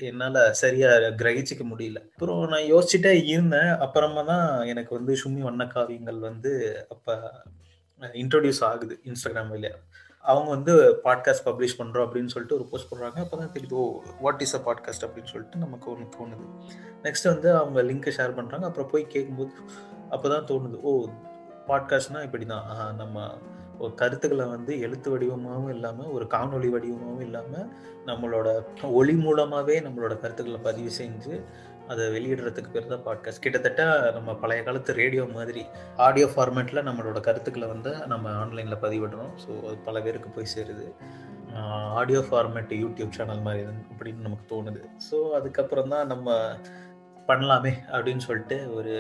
என்னால் 0.02 0.40
சரியாக 0.54 1.10
கிரகிச்சிக்க 1.22 1.64
முடியல. 1.72 2.00
அப்புறம் 2.14 2.44
நான் 2.48 2.70
யோசிச்சுட்டே 2.74 3.14
இருந்தேன். 3.28 3.72
அப்புறமா 3.78 4.22
தான் 4.24 4.68
எனக்கு 4.68 4.92
வந்து 4.96 5.16
சும்மி 5.24 5.42
வண்ணக்காவியங்கள் 5.50 6.20
வந்து 6.20 6.52
அப்போ 6.90 7.16
இன்ட்ரடியூஸ் 8.02 8.64
ஆகுது 8.64 9.00
இன்ஸ்டாகிராம் 9.06 9.52
வழியா 9.52 9.74
அவங்க 10.24 10.50
வந்து 10.50 11.00
பாட்காஸ்ட் 11.04 11.46
பப்ளிஷ் 11.46 11.78
பண்ணுறோம் 11.78 12.06
அப்படின்னு 12.06 12.26
சொல்லிட்டு 12.26 12.56
ஒரு 12.56 12.66
போஸ்ட் 12.66 12.94
பண்ணுறாங்க 12.94 13.20
அப்போ 13.20 13.38
தான் 13.38 13.52
தெரியுது 13.54 13.72
oh 13.72 14.02
what 14.22 14.42
is 14.42 14.56
a 14.56 14.62
podcast 14.66 15.06
அப்படின்னு 15.06 15.26
சொல்லிட்டு 15.26 15.58
நமக்கு 15.58 15.92
ஒன்று 15.92 16.08
தோணுது. 16.20 16.46
நெக்ஸ்ட் 17.04 17.24
வந்து 17.24 17.56
அவங்க 17.56 17.84
லிங்க்கை 17.84 18.12
ஷேர் 18.18 18.38
பண்ணுறாங்க 18.38 18.64
அப்புறம் 18.64 18.90
போய் 18.90 19.08
கேட்கும்போது 19.08 19.52
அப்போ 20.10 20.30
தான் 20.30 20.46
தோணுது 20.46 20.80
ஓ 20.82 21.08
பாட்காஸ்ட்னா 21.68 22.24
இப்படி 22.24 22.46
தான் 22.46 22.96
நம்ம 22.96 23.38
ஒரு 23.80 23.94
கருத்துக்களை 23.94 24.46
வந்து 24.46 24.80
எழுத்து 24.80 25.18
வடிவமாகவும் 25.18 25.70
இல்லாமல் 25.70 26.08
ஒரு 26.08 26.26
காணொளி 26.26 26.70
வடிவமாகவும் 26.70 27.22
இல்லாமல் 27.22 27.70
நம்மளோட 28.06 28.64
ஒளி 28.92 29.14
மூலமாகவே 29.14 29.80
நம்மளோட 29.80 30.20
கருத்துக்களை 30.20 30.60
பதிவு 30.64 30.92
செஞ்சு 30.98 31.44
அதை 31.92 32.04
வெளியிடுறதுக்கு 32.16 32.74
பேர் 32.74 32.92
தான் 32.92 33.06
பாட்காஸ்ட் 33.08 33.44
கிட்டத்தட்ட 33.46 33.84
நம்ம 34.12 34.36
பழைய 34.36 34.62
காலத்து 34.64 34.92
ரேடியோ 34.94 35.24
மாதிரி 35.38 35.64
ஆடியோ 35.98 36.28
ஃபார்மேட்டில் 36.36 36.86
நம்மளோட 36.88 37.20
கருத்துக்களை 37.20 37.68
வந்து 37.68 37.92
நம்ம 38.08 38.30
ஆன்லைனில் 38.44 38.82
பதிவிடுறோம். 38.86 39.34
ஸோ 39.44 39.52
அது 39.68 39.78
பல 39.88 40.02
பேருக்கு 40.02 40.30
போய் 40.30 40.54
சேருது. 40.56 40.86
ஆடியோ 42.02 42.20
ஃபார்மேட் 42.20 42.72
யூடியூப் 42.84 43.16
சேனல் 43.18 43.46
மாதிரி 43.48 43.64
அப்படின்னு 43.92 44.26
நமக்கு 44.28 44.46
தோணுது. 44.54 44.82
ஸோ 45.10 45.18
அதுக்கப்புறம் 45.40 45.90
தான் 45.90 46.08
நம்ம 46.08 46.38
பண்ணலாமே 47.28 47.74
அப்படின்னு 47.94 48.24
சொல்லிட்டு 48.28 48.60
ஒரு 48.76 48.96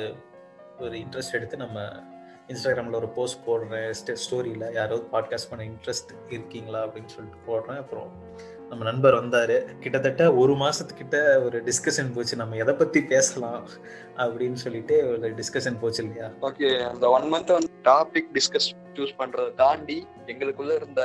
ஒரு 0.79 0.95
இன்ட்ரெஸ்ட் 1.03 1.37
எடுத்து 1.37 1.57
நம்ம 1.57 1.79
இன்ஸ்டாகிராமில் 2.51 2.99
ஒரு 3.01 3.09
போஸ்ட் 3.17 3.45
போடுறேன். 3.47 3.89
ஸ்டோரியில் 4.23 4.65
யாராவது 4.77 5.03
பாட்காஸ்ட் 5.13 5.49
பண்ண 5.49 5.63
இன்ட்ரெஸ்ட் 5.71 6.11
இருக்கீங்களா 6.35 6.79
அப்படின்னு 6.85 7.13
சொல்லிட்டு 7.15 7.39
போடுறேன். 7.49 7.81
அப்புறம் 7.83 8.11
நம்ம 8.71 8.83
நண்பர் 8.87 9.15
வந்தார். 9.19 9.53
கிட்டத்தட்ட 9.79 10.23
ஒரு 10.41 10.53
மாதத்துக்கிட்ட 10.61 11.17
ஒரு 11.45 11.57
டிஸ்கஷன் 11.63 12.11
போச்சு. 12.15 12.35
நம்ம 12.41 12.55
எதை 12.55 12.73
பற்றி 12.73 12.99
பேசலாம் 13.13 13.63
அப்படின்னு 14.23 14.59
சொல்லிட்டு 14.63 14.95
ஒரு 15.09 15.29
டிஸ்கஷன் 15.39 15.79
போச்சு 15.81 16.01
இல்லையா? 16.03 16.27
ஓகே 16.41 16.69
அந்த 16.91 17.05
ஒன் 17.15 17.27
மந்த் 17.33 17.51
வந்து 17.55 17.71
டாபிக் 17.89 18.29
டிஸ்கஸ் 18.37 18.69
சூஸ் 18.97 19.17
பண்றதை 19.19 19.51
தாண்டி 19.53 19.97
எங்களுக்குள்ள 20.25 20.75
இருந்த 20.75 21.01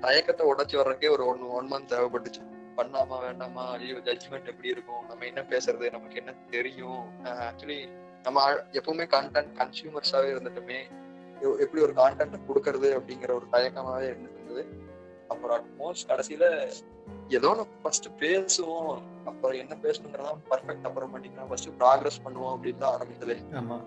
தயக்கத்தை 0.00 0.44
உடைச்சு 0.50 0.78
வர்றதுக்கே 0.80 1.10
ஒரு 1.10 1.26
ஒன் 1.26 1.44
ஒன் 1.58 1.70
மந்த் 1.72 1.92
தேவைப்பட்டுச்சு. 1.92 2.42
பண்ணாமா 2.78 3.16
வேண்டாமா 3.26 3.64
ஐயோ 3.76 3.98
ஜட்ஜ்மெண்ட் 4.08 4.50
எப்படி 4.52 4.68
இருக்கும்? 4.68 5.02
நம்ம 5.08 5.24
என்ன 5.24 5.44
பேசுறது? 5.50 5.86
நமக்கு 5.96 6.16
என்ன 6.22 6.34
தெரியும்? 6.50 7.04
ஆக்சுவலி 7.48 7.80
நம்ம 8.22 8.46
எப்பவுமே 8.78 9.06
கண்டென்ட் 9.16 9.54
கன்சியூமர்ஸாவே 9.60 10.30
இருந்துட்டுமே. 10.34 10.80
எப்படி 11.64 11.82
ஒரு 11.86 11.94
கான்டென்ட் 12.02 12.36
கொடுக்கறது 12.48 12.90
அப்படிங்கிற 12.98 13.30
ஒரு 13.38 13.46
தயக்கமாவே 13.52 14.06
இருந்தது. 14.12 14.64
அப்புறம் 15.34 15.56
அட்மோஸ்ட் 15.58 16.10
கடைசியில 16.10 16.44
ஏதோ 17.36 17.48
நம்ம 17.58 17.80
ஃபர்ஸ்ட் 17.82 18.08
பேசுவோம். 18.22 18.94
அப்புறம் 19.30 19.58
என்ன 19.62 19.74
பேசணுங்கிறதா 19.84 20.32
பர்ஃபெக்ட் 20.50 20.88
அப்புறம் 20.88 21.12
பண்ணிக்கலாம் 21.14 21.50
ஃபர்ஸ்ட் 21.50 21.70
ப்ராக்ரஸ் 21.80 22.22
பண்ணுவோம் 22.24 22.54
அப்படின்னு 22.54 22.82
தான் 22.84 22.96
ஆரம்பிச்சது 22.96 23.36
ஆமா. 23.60 23.78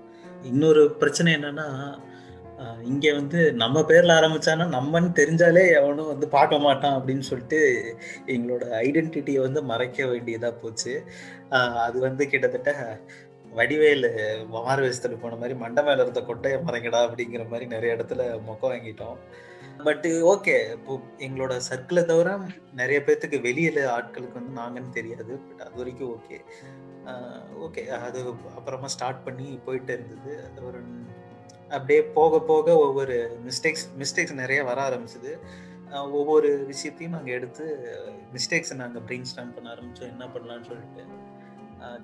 இன்னொரு 0.52 0.84
பிரச்சனை 1.02 1.32
என்னன்னா 1.38 1.68
இங்க 2.90 3.08
வந்து 3.18 3.40
நம்ம 3.62 3.82
பேர்ல 3.90 4.14
ஆரம்பிச்சானா 4.20 4.66
நம்மன்னு 4.76 5.10
தெரிஞ்சாலே 5.20 5.64
எவனும் 5.80 6.10
வந்து 6.12 6.28
பார்க்க 6.36 6.58
மாட்டான் 6.64 6.96
அப்படின்னு 7.00 7.26
சொல்லிட்டு 7.28 7.60
எங்களோட 8.36 8.64
ஐடென்டிட்டியை 8.86 9.42
வந்து 9.46 9.62
மறைக்க 9.72 10.06
வேண்டியதா 10.12 10.50
போச்சு. 10.62 10.94
அது 11.86 11.98
வந்து 12.08 12.26
கிட்டத்தட்ட 12.32 12.72
வடிவேலு 13.60 14.10
மாறு 14.56 14.82
வேஷத்துல 14.86 15.20
போன 15.22 15.38
மாதிரி 15.42 15.58
மண்டை 15.62 15.84
மேல 15.88 16.06
இருந்த 16.06 16.24
கொட்டையை 16.30 16.58
மறைங்கடா 16.66 17.02
அப்படிங்கிற 17.08 17.46
மாதிரி 17.52 17.68
நிறைய 17.76 17.96
இடத்துல 17.98 18.24
மொக்க 18.50 18.64
வாங்கிட்டோம். 18.72 19.20
பட் 19.86 20.06
ஓகே 20.32 20.56
இப்போ 20.76 20.94
எங்களோட 21.26 21.54
சர்க்கிளை 21.70 22.02
தவிர 22.12 22.30
நிறைய 22.80 23.00
பேர்த்துக்கு 23.06 23.38
வெளியில 23.48 23.80
ஆட்களுக்கு 23.96 24.40
வந்து 24.40 24.54
நாங்கன்னு 24.62 24.92
தெரியாது. 24.98 25.34
பட் 25.48 25.62
அது 25.66 25.76
வரைக்கும் 25.82 26.12
ஓகே 26.18 26.38
ஓகே 27.66 27.84
அது 28.08 28.20
அப்புறமா 28.58 28.88
ஸ்டார்ட் 28.96 29.26
பண்ணி 29.28 29.48
போயிட்டு 29.66 29.94
இருந்தது. 29.98 30.34
அது 30.48 30.66
ஒரு 30.70 30.82
அப்படியே 31.70 32.02
போக 32.18 32.40
போக 32.52 32.76
ஒவ்வொரு 32.88 33.16
மிஸ்டேக்ஸ் 33.48 33.86
மிஸ்டேக்ஸ் 34.02 34.42
நிறைய 34.42 34.60
வர 34.70 34.82
ஆரம்பிச்சது. 34.90 35.32
ஒவ்வொரு 36.20 36.50
விஷயத்தையும் 36.72 37.16
நாங்கள் 37.16 37.36
எடுத்து 37.38 37.66
மிஸ்டேக்ஸை 38.36 38.76
நாங்கள் 38.84 39.06
பிரெயின் 39.10 39.30
ஸ்டாம் 39.32 39.54
பண்ண 39.56 39.74
ஆரம்பித்தோம் 39.76 40.14
என்ன 40.14 40.26
பண்ணலான்னு 40.34 40.70
சொல்லிட்டு. 40.72 41.04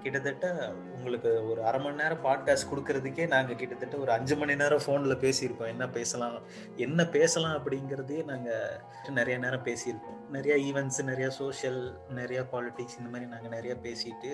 கிட்டத்தட்ட 0.01 0.47
உங்களுக்கு 0.95 1.49
ஒரு 1.49 1.63
அரை 1.65 1.81
மணி 1.81 1.95
நேரம் 1.95 2.23
பாட்காஸ்ட் 2.23 2.69
கொடுக்கறதுக்கே 2.71 3.27
நாங்கள் 3.27 3.55
கிட்டத்தட்ட 3.55 3.97
ஒரு 3.97 4.11
அஞ்சு 4.11 4.35
மணி 4.35 4.55
நேரம் 4.55 4.83
ஃபோனில் 4.85 5.21
பேசியிருக்கோம். 5.25 5.67
என்ன 5.67 5.89
பேசலாம் 5.89 6.37
என்ன 6.75 7.05
பேசலாம் 7.05 7.55
அப்படிங்கிறதே 7.57 8.19
நாங்கள் 8.25 9.13
நிறைய 9.13 9.37
நேரம் 9.37 9.65
பேசியிருக்கோம். 9.65 10.19
நிறையா 10.31 10.57
ஈவெண்ட்ஸ் 10.67 11.01
நிறையா 11.05 11.27
சோஷியல் 11.27 11.81
நிறையா 12.15 12.43
பாலிட்டிக்ஸ் 12.51 12.99
இந்த 12.99 13.09
மாதிரி 13.09 13.29
நாங்கள் 13.29 13.55
நிறையா 13.57 13.77
பேசிட்டு 13.87 14.33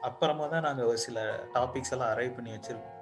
அப்புறமா 0.00 0.46
தான் 0.46 0.62
நாங்கள் 0.62 0.84
ஒரு 0.84 0.98
சில 0.98 1.18
டாபிக்ஸ் 1.54 1.90
எல்லாம் 1.90 2.12
அரைவ் 2.16 2.34
பண்ணி 2.34 2.50
வச்சுருக்கோம். 2.50 2.94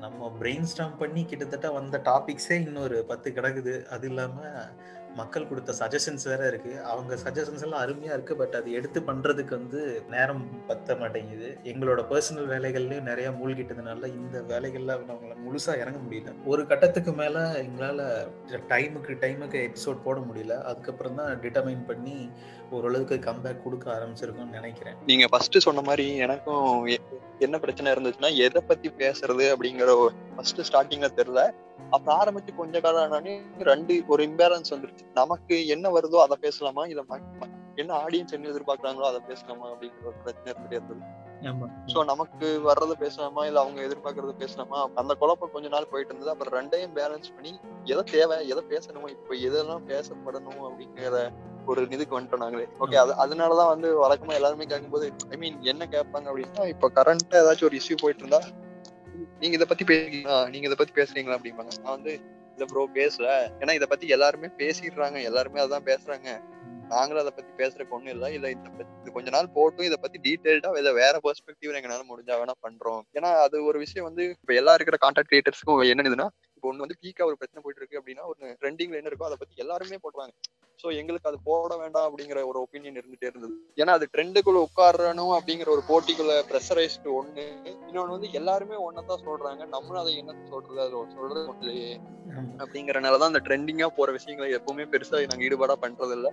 நம்ம 0.00 0.32
பிரெயின் 0.40 0.68
ஸ்டாம் 0.72 0.98
பண்ணி 0.98 1.24
கிட்டத்தட்ட 1.24 1.70
வந்த 1.70 2.02
டாபிக்ஸே 2.04 2.56
இன்னொரு 2.66 3.04
பத்து 3.04 3.30
கிடக்குது. 3.30 3.86
அது 3.86 4.08
இல்லாமல் 4.08 4.68
மக்கள் 5.16 5.46
கொடுத்த 5.48 5.72
சஜஷன்ஸ் 5.78 6.24
வேற 6.24 6.46
இருக்கு. 6.46 6.82
அவங்க 6.82 7.14
சஜஷன்ஸ் 7.14 7.62
எல்லாம் 7.62 7.82
அருமையா 7.84 8.12
இருக்கு 8.16 8.36
பட் 8.36 8.54
அது 8.54 8.72
எடுத்து 8.72 9.00
பண்றதுக்கு 9.00 9.50
வந்து 9.50 10.02
நேரம் 10.10 10.44
பத்த 10.68 10.98
மாட்டேங்குது. 10.98 11.58
எங்களோட 11.64 12.00
பர்சனல் 12.10 12.48
வேலைகள்லயும் 12.54 13.08
நிறைய 13.10 13.30
மூழ்கிட்டதுனால 13.30 14.06
இந்த 14.06 14.40
வேலைகள்ல 14.52 14.96
அவங்கள 14.96 15.34
முழுசா 15.46 15.74
இறங்க 15.80 15.98
முடியல. 16.06 16.34
ஒரு 16.44 16.66
கட்டத்துக்கு 16.66 17.12
மேல 17.12 17.38
எங்களால 17.62 18.08
டைமுக்கு 18.72 19.14
டைமுக்கு 19.24 19.68
எபிசோட் 19.68 20.02
போட 20.02 20.20
முடியல. 20.20 20.62
அதுக்கப்புறம் 20.62 21.14
தான் 21.14 21.40
டிட்டர்மைன் 21.40 21.86
பண்ணி 21.86 22.30
ஓரளவுக்கு 22.70 23.16
கம்பேக் 23.30 23.62
கொடுக்க 23.62 23.86
ஆரம்பிச்சிருக்கோம்னு 23.98 24.58
நினைக்கிறேன். 24.58 24.96
நீங்க 25.06 25.26
ஃபர்ஸ்ட் 25.28 25.58
சொன்ன 25.58 25.80
மாதிரி 25.80 26.16
எனக்கும் 26.16 26.86
என்ன 27.38 27.58
பிரச்சனை 27.58 27.92
இருந்துச்சுன்னா 27.92 28.34
எதை 28.34 28.62
பத்தி 28.66 28.88
பேசுறது 28.98 29.46
அப்படிங்கிற 29.54 30.10
ஃபர்ஸ்ட் 30.36 30.60
ஸ்டார்டிங்ல 30.68 31.10
தெரியல. 31.16 31.42
அப்புறம் 31.90 32.20
ஆரம்பிச்சு 32.20 32.54
கொஞ்ச 32.54 32.80
காலம் 32.80 33.12
ஆனாலே 33.12 33.42
ரெண்டு 33.58 34.02
ஒரு 34.06 34.24
இம்பேலன்ஸ் 34.24 34.70
வந்துருச்சு. 34.70 34.98
நமக்கு 35.14 35.66
என்ன 35.66 35.90
வருதோ 35.90 36.16
அதை 36.20 36.36
பேசலாமா? 36.40 36.84
ம- 36.84 37.66
என்ன 37.74 37.96
ஆடியன்ஸ் 37.96 38.32
என்ன 38.32 38.48
எதிர்பார்க்கறாங்களோ 38.48 39.00
அதை 39.00 39.20
பேசலாமா? 39.28 39.70
அப்படிங்கிற 39.70 40.04
ஒரு 40.04 40.14
பிரச்சனை 40.24 40.68
இருந்தது 40.70 41.26
சோ 41.86 42.04
நமக்கு 42.04 42.60
வர்றத 42.64 42.90
பேசலாமா? 42.90 43.46
இல்ல 43.46 43.60
அவங்க 43.60 43.82
எதிர்பார்க்கறத 43.82 44.32
பேசலாமா? 44.32 44.88
அந்த 44.94 45.14
குழப்பம் 45.14 45.50
கொஞ்ச 45.52 45.68
நாள் 45.68 45.86
போயிட்டு 45.90 46.14
இருந்தது. 46.14 46.38
அப்புறம் 46.38 46.66
ரெண்டையும் 46.66 46.98
பேலன்ஸ் 46.98 47.34
பண்ணி 47.34 47.60
எதை 47.84 48.02
தேவை 48.02 48.48
எதை 48.48 48.64
பேசணுமோ 48.68 49.08
இப்ப 49.08 49.34
எதெல்லாம் 49.34 49.86
பேசப்படணும் 49.86 50.62
அப்படிங்கிற 50.62 51.32
ஒரு 51.66 51.86
இதுக்கு 51.90 52.20
வந்துட்டோம் 52.20 52.36
நாங்களே. 52.36 52.68
ஓகே 52.80 52.94
அது 52.94 53.12
அதனாலதான் 53.12 53.66
வந்து 53.66 54.08
வழக்கமா 54.08 54.32
எல்லாருமே 54.32 54.64
கேட்கும்போது 54.64 55.12
ஐ 55.30 55.36
மீன் 55.36 55.62
என்ன 55.62 55.86
கேட்பாங்க? 55.90 56.26
அப்படின்னா 56.28 56.68
இப்ப 56.68 56.90
கரண்டா 56.94 57.32
ஏதாச்சும் 57.32 57.64
ஒரு 57.64 57.76
இஷ்யூ 57.76 57.96
போயிட்டு 57.96 58.26
இருந்தா 58.26 58.40
நீங்க 59.18 59.56
இத 59.56 59.64
பத்தி 59.64 59.84
பேசுறீங்களா? 59.84 60.48
நீங்க 60.48 60.68
இத 60.68 60.74
பத்தி 60.74 61.02
பேசுறீங்களா 61.02 61.28
அப்படிம்பாங்க. 61.28 61.80
நான் 61.82 61.92
வந்து 61.92 62.20
இல்ல 62.50 62.64
ப்ரோ 62.64 62.88
பேசல. 62.94 63.50
ஏன்னா 63.60 63.74
இத 63.74 63.86
பத்தி 63.86 64.08
எல்லாருமே 64.08 64.46
பேசிடுறாங்க. 64.46 65.22
எல்லாருமே 65.22 65.62
அதான் 65.62 65.96
பேசுறாங்க. 65.96 66.40
நாங்களும் 66.88 67.26
அதை 67.26 67.44
பத்தி 67.44 67.64
பேசுறதுக்கு 67.64 67.88
ஒண்ணும் 67.88 68.12
இல்ல. 68.12 68.30
இல்ல 68.30 68.50
இந்த 68.50 68.68
பத்தி- 68.68 69.00
இது 69.00 69.12
கொஞ்ச 69.12 69.30
நாள் 69.30 69.48
போட்டும். 69.54 69.82
இதை 69.82 69.96
பத்தி 70.00 70.18
டீடைல்டா 70.18 70.78
இதை 70.78 70.92
வேற 70.92 71.18
பெர்ஸ்பெக்டிவ் 71.22 71.68
எங்களால 71.68 72.02
முடிஞ்சா 72.08 72.30
வேணா 72.30 72.50
பண்றோம். 72.62 73.00
ஏன்னா 73.12 73.40
அது 73.40 73.64
ஒரு 73.64 73.78
விஷயம் 73.78 74.06
வந்து 74.06 74.36
இப்ப 74.40 74.54
எல்லா 74.54 74.74
இருக்கிற 74.74 75.10
கான்டாக்ட் 75.10 75.32
கிரியேட்டர்ஸ்க்கும் 75.32 75.86
என்னதுன்னா 75.86 76.28
இப்போ 76.58 76.70
ஒண்ணு 76.72 76.84
வந்து 76.84 77.00
பீக்கா 77.02 77.28
ஒரு 77.30 77.36
பிரச்சனை 77.40 77.62
போயிட்டு 77.64 77.82
இருக்கு 77.82 78.00
அப்படின்னா 78.00 78.24
ஒரு 78.30 78.56
ட்ரெண்டிங்ல 78.62 79.00
என்ன 79.00 79.10
இருக்கோ 79.10 79.28
அதை 79.30 79.38
பத்தி 79.42 79.62
எல்லாருமே 79.64 79.98
போடுவாங்க 80.04 80.34
சோ 80.82 80.88
எங்களுக்கு 80.96 81.28
அது 81.28 81.38
போட 81.44 81.76
வேண்டாம் 81.76 82.04
அப்படிங்கிற 82.08 82.40
ஒரு 82.46 82.58
ஒப்பீனியன் 82.64 82.98
இருந்துட்டே 82.98 83.28
இருந்தது. 83.30 83.54
ஏன்னா 83.76 83.94
அது 83.96 84.06
ட்ரெண்டுக்குள்ள 84.12 84.58
உட்காரணும் 84.66 85.32
அப்படிங்கிற 85.36 85.68
ஒரு 85.68 85.82
போட்டிக்குள்ள 85.88 86.34
ப்ரெஷரைஸ்டு 86.50 87.08
ஒண்ணு. 87.20 87.44
இன்னொன்னு 87.88 88.14
வந்து 88.16 88.28
எல்லாருமே 88.32 88.76
ஒன்னதான் 88.84 89.24
சொல்றாங்க. 89.28 89.62
நம்மளும் 89.66 90.02
அதை 90.02 90.12
என்ன 90.16 90.36
சொல்றது? 90.48 90.80
அது 90.80 90.92
சொல்றது 91.16 91.72
ஆமா. 92.28 92.52
அப்படிங்கறனாலதான் 92.62 93.30
அந்த 93.30 93.40
ட்ரெண்டிங்கா 93.46 93.88
போற 93.96 94.08
விஷயங்களை 94.12 94.48
எப்பவுமே 94.56 94.84
பெருசா 94.92 95.20
நாங்க 95.30 95.44
ஈடுபாடா 95.46 95.76
பண்றது 95.84 96.14
இல்ல 96.18 96.30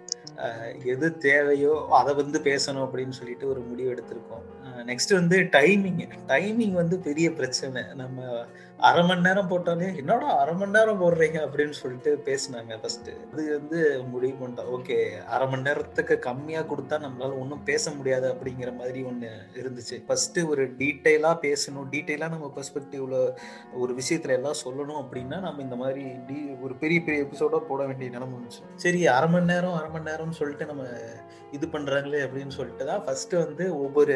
எது 0.94 1.08
தேவையோ 1.27 1.74
அதை 2.00 2.13
வந்து 2.13 2.39
பேசணும் 2.50 2.84
அப்படின்னு 2.86 3.17
சொல்லிட்டு 3.20 3.46
ஒரு 3.50 3.63
முடிவு 3.70 3.91
எடுத்திருக்கோம். 3.94 4.46
நெக்ஸ்ட் 4.89 5.13
வந்து 5.13 5.38
டைமிங் 5.58 6.01
டைமிங் 6.34 6.75
வந்து 6.82 6.96
பெரிய 7.00 7.27
பிரச்சனை. 7.34 7.84
நம்ம 7.94 8.46
அரை 8.79 9.08
மணி 9.08 9.22
நேரம் 9.22 9.50
போட்டாலே 9.50 9.96
என்னடா 9.98 10.38
அரை 10.39 10.55
மணி 10.55 10.72
நேரம் 10.72 11.01
போடுறீங்க? 11.01 11.38
அப்படின்னு 11.46 11.70
சொல்லிட்டு 11.70 12.12
பேசினாங்க 12.25 12.79
ஃபர்ஸ்ட் 12.82 13.10
அது 13.34 13.60
வந்து 13.60 14.03
முடிவு 14.03 14.36
பண்ணிட்டோம். 14.41 14.70
ஓகே 14.77 14.98
அரை 15.25 15.48
மணி 15.50 15.62
நேரத்துக்கு 15.62 16.20
கம்மியா 16.20 16.62
கொடுத்தா 16.62 16.98
நம்மளால 17.05 17.39
ஒன்றும் 17.39 17.63
பேச 17.63 17.91
முடியாது 17.91 18.27
அப்படிங்கிற 18.34 18.75
மாதிரி 18.77 19.03
ஒன்று 19.03 19.29
இருந்துச்சு. 19.62 20.05
ஃபர்ஸ்ட் 20.08 20.39
ஒரு 20.39 20.65
டீட்டெயிலா 20.82 21.32
பேசணும். 21.48 21.88
டீட்டெயிலா 21.91 22.29
நம்ம 22.29 22.51
பெர்ஸ்பெக்டிவ்ல 22.58 23.36
ஒரு 23.74 23.94
விஷயத்துல 23.96 24.38
எல்லாம் 24.39 24.62
சொல்லணும் 24.65 25.01
அப்படின்னா 25.03 25.39
நம்ம 25.39 25.62
இந்த 25.62 25.75
மாதிரி 25.75 26.03
டி 26.27 26.50
ஒரு 26.62 26.75
பெரிய 26.75 27.01
பெரிய 27.01 27.24
எபிசோடா 27.24 27.58
போட 27.58 27.86
வேண்டிய 27.86 28.10
நிலைமை 28.10 28.38
இருந்துச்சு 28.38 28.63
சரி 28.75 29.08
அரை 29.08 29.29
மணி 29.29 29.46
நேரம் 29.46 29.74
அரை 29.74 29.89
மணி 29.89 30.10
நேரம்னு 30.12 30.39
சொல்லிட்டு 30.41 30.65
நம்ம 30.65 30.86
இது 31.51 31.67
பண்றாங்களே 31.67 32.22
அப்படின்னு 32.27 32.48
சொல்லிட்டு 32.48 32.86
தான் 32.86 33.03
ஃபர்ஸ்ட் 33.05 33.34
வந்து 33.34 33.79
ஒவ்வொரு 33.79 34.15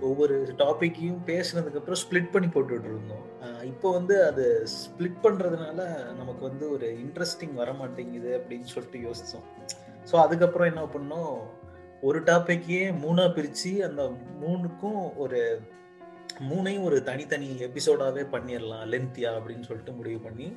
ஒவ்வொரு 0.00 0.54
டாபிக்கையும் 0.58 1.18
பேசுனதுக்கு 1.26 1.80
அப்புறம் 1.80 2.00
ஸ்ப்ளிட் 2.10 2.30
பண்ணி 2.30 2.48
போட்டுட்டு 2.48 2.84
இருந்தோம் 2.84 3.26
இப்போ 3.62 3.92
வந்து 3.92 4.24
அது 4.24 4.64
ஸ்ப்ளிட் 4.64 5.18
பண்றதுனால 5.22 6.06
நமக்கு 6.14 6.40
வந்து 6.40 6.70
ஒரு 6.70 6.86
இன்ட்ரெஸ்டிங் 6.86 7.54
வர 7.54 7.72
மாட்டேங்குது 7.72 8.38
அப்படின்னு 8.38 8.62
சொல்லிட்டு 8.62 9.10
யோசிச்சோம். 9.10 9.46
ஸோ 10.12 10.16
அதுக்கப்புறம் 10.16 10.66
என்ன 10.66 10.84
பண்ணோம்? 10.84 11.36
ஒரு 12.00 12.22
டாபிக்கையே 12.22 12.94
மூணா 13.04 13.24
பிரிச்சு 13.30 13.78
அந்த 13.78 14.12
மூணுக்கும் 14.42 15.16
ஒரு 15.16 15.60
மூணையும் 16.50 16.82
ஒரு 16.82 17.02
தனித்தனி 17.02 17.46
எபிசோடாவே 17.46 18.22
பண்ணிடலாம் 18.32 18.86
லென்த்தியா 18.86 19.30
அப்படின்னு 19.38 19.62
சொல்லிட்டு 19.62 19.92
முடிவு 19.92 20.20
பண்ணி 20.20 20.56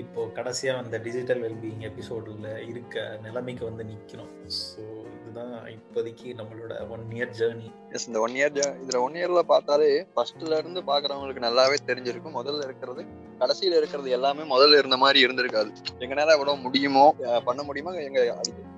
இப்போ 0.00 0.20
கடைசியாக 0.36 0.82
அந்த 0.82 0.96
டிஜிட்டல் 1.04 1.40
வெல்பீயிங் 1.44 1.82
எபிசோடில் 1.88 2.46
இருக்க 2.70 3.02
நிலைமைக்கு 3.24 3.64
வந்து 3.68 3.84
நிற்கிறோம் 3.90 4.32
ஸோ 4.56 4.82
இதுதான் 5.18 5.52
இப்போதைக்கு 5.74 6.28
நம்மளோட 6.38 6.72
ஒன் 6.94 7.04
இயர் 7.16 7.32
ஜேர்னி 7.38 7.68
எஸ் 7.96 8.06
இந்த 8.08 8.20
ஒன் 8.24 8.34
இயர் 8.38 8.54
இதில் 8.82 8.98
ஒன் 9.04 9.16
இயரில் 9.20 9.50
பார்த்தாலே 9.52 9.88
ஃபர்ஸ்ட்ல 10.14 10.58
இருந்து 10.62 10.80
பார்க்குறவங்களுக்கு 10.90 11.46
நல்லாவே 11.46 11.78
தெரிஞ்சிருக்கும். 11.90 12.36
முதல்ல 12.40 12.66
இருக்கிறது 12.68 13.02
கடைசியில் 13.40 13.78
இருக்கிறது 13.80 14.08
எல்லாமே 14.18 14.44
முதல்ல 14.54 14.78
இருந்த 14.82 14.98
மாதிரி 15.04 15.20
இருந்திருக்காது. 15.26 15.70
எங்கனால 16.04 16.36
எவ்வளோ 16.38 16.56
முடியுமோ 16.66 17.06
பண்ண 17.48 17.60
முடியுமோ 17.68 17.92
எங்கள் 18.06 18.30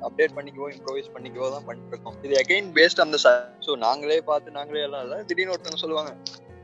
அப்டேட் 0.08 0.36
பண்ணிக்கவோ 0.38 0.68
இம்ப்ரோவைஸ் 0.76 1.12
பண்ணிக்கவோ 1.16 1.50
தான் 1.56 1.66
பண்ணிட்டு 1.68 1.94
இருக்கோம். 1.94 2.18
இது 2.26 2.36
அகைன் 2.42 2.72
பேஸ்ட் 2.78 3.04
அந்த 3.06 3.18
ஸோ 3.66 3.74
நாங்களே 3.86 4.20
பார்த்து 4.30 4.58
நாங்களே 4.58 4.84
எல்லாம் 4.88 5.04
இல்லை. 5.06 5.20
திடீர்னு 5.30 5.54
ஒருத்தவங்க 5.56 5.82
சொல்லுவாங்க 5.84 6.12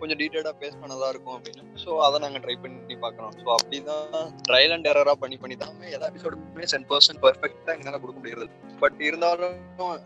கொஞ்சம் 0.03 0.21
டீட்டெயிலாக 0.23 0.55
பேஸ் 0.63 0.81
பண்ணதா 0.83 1.11
இருக்கும் 1.15 1.37
அப்படின்னு. 1.39 1.65
ஸோ 1.85 1.91
அதை 2.07 2.17
நாங்க 2.25 2.41
ட்ரை 2.47 2.57
பண்ணி 2.63 2.97
பார்க்கறோம் 3.05 3.35
ஸோ 3.43 3.51
அப்படிதான் 3.59 4.31
ட்ரையல் 4.49 4.75
அண்ட் 4.79 4.89
எரரா 4.93 5.17
பண்ணி 5.25 5.39
பண்ணி 5.43 5.59
தான் 5.65 5.77
எல்லா 5.97 6.09
எபிசோடுக்குமே 6.13 6.71
சென் 6.73 6.89
பர்சன்ட் 6.93 7.23
பர்ஃபெக்டா 7.27 7.75
எங்களால 7.77 8.01
கொடுக்க 8.03 8.19
முடியாது 8.23 8.49
பட் 8.83 8.99
இருந்தாலும் 9.11 9.57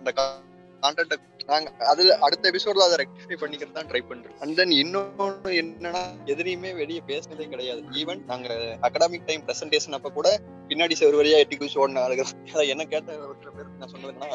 இந்த 0.01 0.13
கான்டென்ட் 0.19 1.15
நாங்க 1.51 1.69
அதுல 1.91 2.15
அடுத்த 2.27 2.45
எபிசோட்ல 2.51 2.87
அதை 2.87 2.97
ரெக்டிஃபை 3.01 3.37
பண்ணிக்கிறது 3.41 3.77
தான் 3.77 3.89
ட்ரை 3.91 4.01
பண்றோம். 4.09 4.37
அண்ட் 4.43 4.55
தென் 4.59 4.73
இன்னொன்னு 4.83 5.51
என்னன்னா 5.61 6.03
எதுலையுமே 6.33 6.71
வெளியே 6.81 7.03
பேசினதே 7.11 7.47
கிடையாது. 7.53 7.83
ஈவன் 8.01 8.23
நாங்க 8.31 8.49
அகடாமிக் 8.89 9.29
டைம் 9.29 9.45
பிரசன்டேஷன் 9.49 9.97
அப்ப 9.99 10.11
கூட 10.19 10.29
பின்னாடி 10.71 10.97
செவ்வறு 11.01 11.21
வழியா 11.21 11.39
எட்டி 11.43 11.57
குச்சி 11.61 11.79
ஓடின 11.83 12.03
ஆளுகள். 12.07 12.33
என்ன 12.75 12.87
கேட்ட 12.95 13.19
ஒரு 13.29 13.37
சில 13.43 13.69
நான் 13.81 13.93
சொன்னதுன்னா 13.95 14.31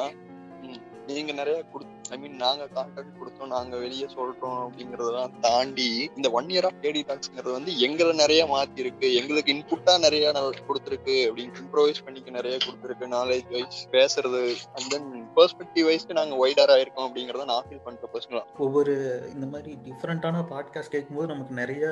நீங்க 1.09 1.31
நிறைய 1.41 1.57
கொடுத்து 1.73 2.00
ஐ 2.09 2.17
மீன் 2.17 2.35
நாங்க 2.35 2.67
கான்டாக்ட் 2.75 3.19
கொடுத்தோம் 3.19 3.47
நாங்க 3.47 3.77
வெளியே 3.77 4.05
சொல்றோம் 4.05 4.57
அப்படிங்கறதெல்லாம் 4.63 5.39
தாண்டி 5.39 6.11
இந்த 6.15 6.29
ஒன் 6.31 6.45
இயர் 6.45 6.65
ஆஃப் 6.65 6.79
டேடி 6.81 7.01
டாக்ஸ்ங்கிறது 7.07 7.51
வந்து 7.51 7.79
எங்களை 7.79 8.15
நிறைய 8.15 8.45
மாத்தி 8.45 8.79
இருக்கு 8.79 9.15
எங்களுக்கு 9.15 9.53
இன்புட்டா 9.53 9.99
நிறைய 9.99 10.31
கொடுத்துருக்கு 10.67 11.15
அப்படின்னு 11.15 11.53
இம்ப்ரோவைஸ் 11.61 12.03
பண்ணிக்க 12.03 12.29
நிறைய 12.29 12.57
கொடுத்துருக்கு. 12.57 13.05
நாலேஜ் 13.17 13.51
வைஸ் 13.51 13.87
பேசுறது 13.91 14.55
அண்ட் 14.73 14.89
தென் 14.89 15.27
பெர்ஸ்பெக்டிவ் 15.35 15.87
வைஸ்க்கு 15.89 16.11
நாங்க 16.11 16.47
ஒய்டரா 16.47 16.79
இருக்கோம் 16.79 17.15
அப்படிங்கறத 17.15 17.45
நான் 17.45 17.63
ஃபீல் 17.69 17.83
பண்றேன் 17.83 18.11
பர்சனலா 18.13 18.43
ஒவ்வொரு 18.57 19.21
இந்த 19.33 19.45
மாதிரி 19.45 19.77
டிஃப்ரெண்ட்டான 19.83 20.45
பாட்காஸ்ட் 20.49 20.95
கேட்கும்போது 20.95 21.27
நமக்கு 21.27 21.53
நிறைய 21.53 21.87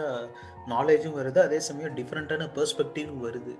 நாலேஜும் 0.67 1.17
வருது. 1.19 1.39
அதே 1.39 1.59
சமயம் 1.59 1.95
டிஃப்ரெண்ட்டான 1.95 2.49
பெர்ஸ்பெக்டிவ் 2.55 3.11
வருது. 3.23 3.53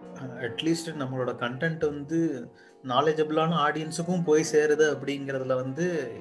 அட்லீஸ்ட் 0.48 0.90
நம்மளோட 1.00 1.32
கண்டென்ட் 1.46 1.86
வந்து 1.86 2.52
நாலேஜபிளான 2.88 3.54
ஆடியன்ஸுக்கும் 3.68 4.24
போய் 4.24 4.46
சேருது 4.52 4.86
அப்படிங்கிறதுல 4.96 5.56
வந்து 5.56 6.12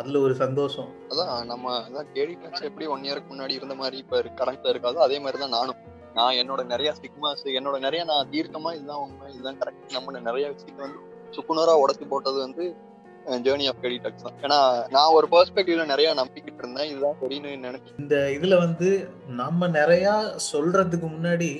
அதில் 0.00 0.18
ஒரு 0.24 0.34
சந்தோஷம். 0.42 0.90
அதான் 1.12 1.32
நம்ம 1.52 1.72
அதான் 1.86 2.10
கேடி 2.16 2.34
டாக்ஸ் 2.42 2.66
எப்படி 2.68 2.86
ஒன் 2.94 3.06
இயருக்கு 3.08 3.32
முன்னாடி 3.32 3.56
இருந்த 3.60 3.76
மாதிரி 3.80 3.96
இப்ப 4.04 4.22
கரெக்டா 4.40 4.68
இருக்காதோ 4.74 5.00
அதே 5.06 5.18
மாதிரி 5.24 5.40
தான் 5.44 5.56
நானும். 5.58 5.80
நான் 6.18 6.36
என்னோட 6.42 6.60
நிறைய 6.70 6.90
ஸ்டிக்மாஸ் 6.98 7.42
என்னோட 7.58 7.76
நிறைய 7.86 8.04
நான் 8.04 8.30
தீர்க்கமா 8.32 8.70
இதுதான் 8.76 9.02
உண்மை 9.02 9.26
இதுதான் 9.34 9.58
கரெக்ட் 9.60 9.96
நம்ம 9.96 10.20
நிறைய 10.28 10.46
விஷயத்தை 10.54 10.82
வந்து 10.86 11.00
சுக்குநூறா 11.36 11.74
உடச்சு 11.82 12.06
போட்டது 12.12 12.38
வந்து 12.46 12.64
ஜேர்னி 13.46 13.66
ஆஃப் 13.70 13.80
கேடி 13.82 13.96
டாக்ஸ் 14.04 14.24
தான். 14.26 14.38
ஏன்னா 14.44 14.58
நான் 14.94 15.14
ஒரு 15.16 15.26
பெர்ஸ்பெக்டிவ்ல 15.34 15.84
நிறைய 15.84 16.08
நம்பிக்கிட்டு 16.20 16.62
இருந்தேன் 16.62 16.88
இதுதான் 16.90 17.18
சரின்னு 17.22 17.50
நினைச்சு 17.66 17.92
இந்த 17.98 18.16
இதில் 18.36 18.62
வந்து 18.64 18.88
நம்ம 19.42 19.68
நிறையா 19.78 20.14
சொல்கிறதுக்கு 20.52 21.08
முன்னாடி 21.16 21.50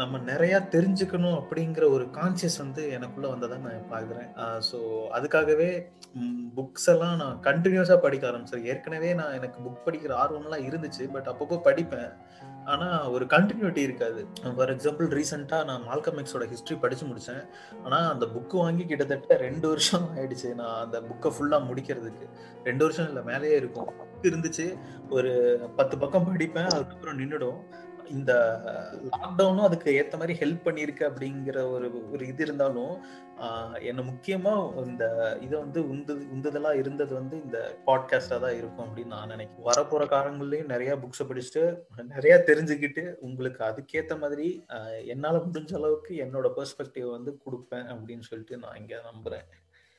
நம்ம 0.00 0.18
நிறைய 0.28 0.54
தெரிஞ்சுக்கணும் 0.72 1.36
அப்படிங்கிற 1.40 1.84
ஒரு 1.96 2.04
கான்சியஸ் 2.16 2.56
வந்து 2.62 2.82
எனக்குள்ள 2.96 3.26
வந்ததை 3.32 3.56
நான் 3.64 3.90
பார்க்குறேன். 3.92 4.30
ஸோ 4.68 4.78
அதுக்காகவே 5.16 5.68
புக்ஸ் 6.56 6.88
எல்லாம் 6.92 7.14
நான் 7.20 7.36
கண்டினியூஸாக 7.46 7.98
படிக்க 8.04 8.24
ஆரம்பிச்சேன். 8.30 8.64
ஏற்கனவே 8.72 9.10
நான் 9.20 9.36
எனக்கு 9.38 9.58
புக் 9.66 9.84
படிக்கிற 9.86 10.14
ஆர்வம்லாம் 10.22 10.66
இருந்துச்சு 10.68 11.04
பட் 11.14 11.30
அப்பப்போ 11.32 11.58
படிப்பேன். 11.68 12.10
ஆனால் 12.72 13.08
ஒரு 13.14 13.24
கண்டினியூட்டி 13.34 13.80
இருக்காது. 13.86 14.20
ஃபார் 14.56 14.72
எக்ஸாம்பிள் 14.74 15.08
ரீசெண்டாக 15.18 15.68
நான் 15.70 15.86
மால்கம் 15.88 16.20
எக்ஸோட 16.22 16.44
ஹிஸ்ட்ரி 16.52 16.76
படித்து 16.84 17.04
முடித்தேன் 17.08 17.44
ஆனால் 17.84 18.08
அந்த 18.12 18.26
புக்கு 18.34 18.56
வாங்கி 18.64 18.84
கிட்டத்தட்ட 18.90 19.36
ரெண்டு 19.46 19.66
வருஷம் 19.72 20.06
ஆயிடுச்சு. 20.16 20.50
நான் 20.60 20.80
அந்த 20.84 21.00
புக்கை 21.08 21.32
ஃபுல்லாக 21.36 21.68
முடிக்கிறதுக்கு. 21.70 22.26
ரெண்டு 22.68 22.84
வருஷம் 22.86 23.08
இல்லை 23.12 23.24
மேலேயே 23.30 23.56
இருக்கும். 23.62 23.90
இருந்துச்சு. 24.28 24.66
ஒரு 25.16 25.32
பத்து 25.78 25.94
பக்கம் 26.02 26.28
படிப்பேன் 26.28 26.70
அதுக்கப்புறம் 26.74 27.18
நின்றுடும் 27.22 27.58
இந்த 28.10 28.32
லாக்டவுனும் 29.12 29.62
அதுக்கு 29.62 29.94
ஏற்ற 29.94 30.18
மாதிரி 30.18 30.38
ஹெல்ப் 30.38 30.64
பண்ணியிருக்கு 30.64 31.04
அப்படிங்கிற 31.08 31.70
ஒரு 31.70 32.10
ஒரு 32.10 32.26
இது 32.26 32.42
இருந்தாலும் 32.42 33.02
என்ன 33.80 34.02
முக்கியமா 34.02 34.84
இந்த 34.84 35.38
இதை 35.40 35.58
வந்து 35.58 35.88
உந்து 35.88 36.14
உந்துதலா 36.14 36.74
இருந்தது 36.74 37.14
வந்து 37.14 37.42
இந்த 37.42 37.76
பாட்காஸ்டா 37.86 38.40
தான் 38.40 38.56
இருக்கும் 38.56 38.86
அப்படின்னு 38.86 39.06
நான் 39.06 39.28
நினைக்கிறேன். 39.28 39.66
வரப்போற 39.66 40.04
காலங்கள்லயும் 40.04 40.66
நிறைய 40.66 40.96
புக்ஸை 40.96 41.24
படிச்சுட்டு 41.24 41.78
நிறைய 42.04 42.42
தெரிஞ்சுக்கிட்டு 42.46 43.14
உங்களுக்கு 43.20 43.64
அதுக்கேற்ற 43.64 44.18
மாதிரி 44.18 44.64
என்னால 45.04 45.38
முடிஞ்ச 45.38 45.74
அளவுக்கு 45.74 46.14
என்னோட 46.16 46.50
பெர்ஸ்பெக்டிவ் 46.56 47.10
வந்து 47.10 47.38
கொடுப்பேன் 47.46 47.88
அப்படின்னு 47.94 48.20
சொல்லிட்டு 48.20 48.56
நான் 48.56 48.76
இங்க 48.76 49.00
நம்புறேன். 49.12 49.46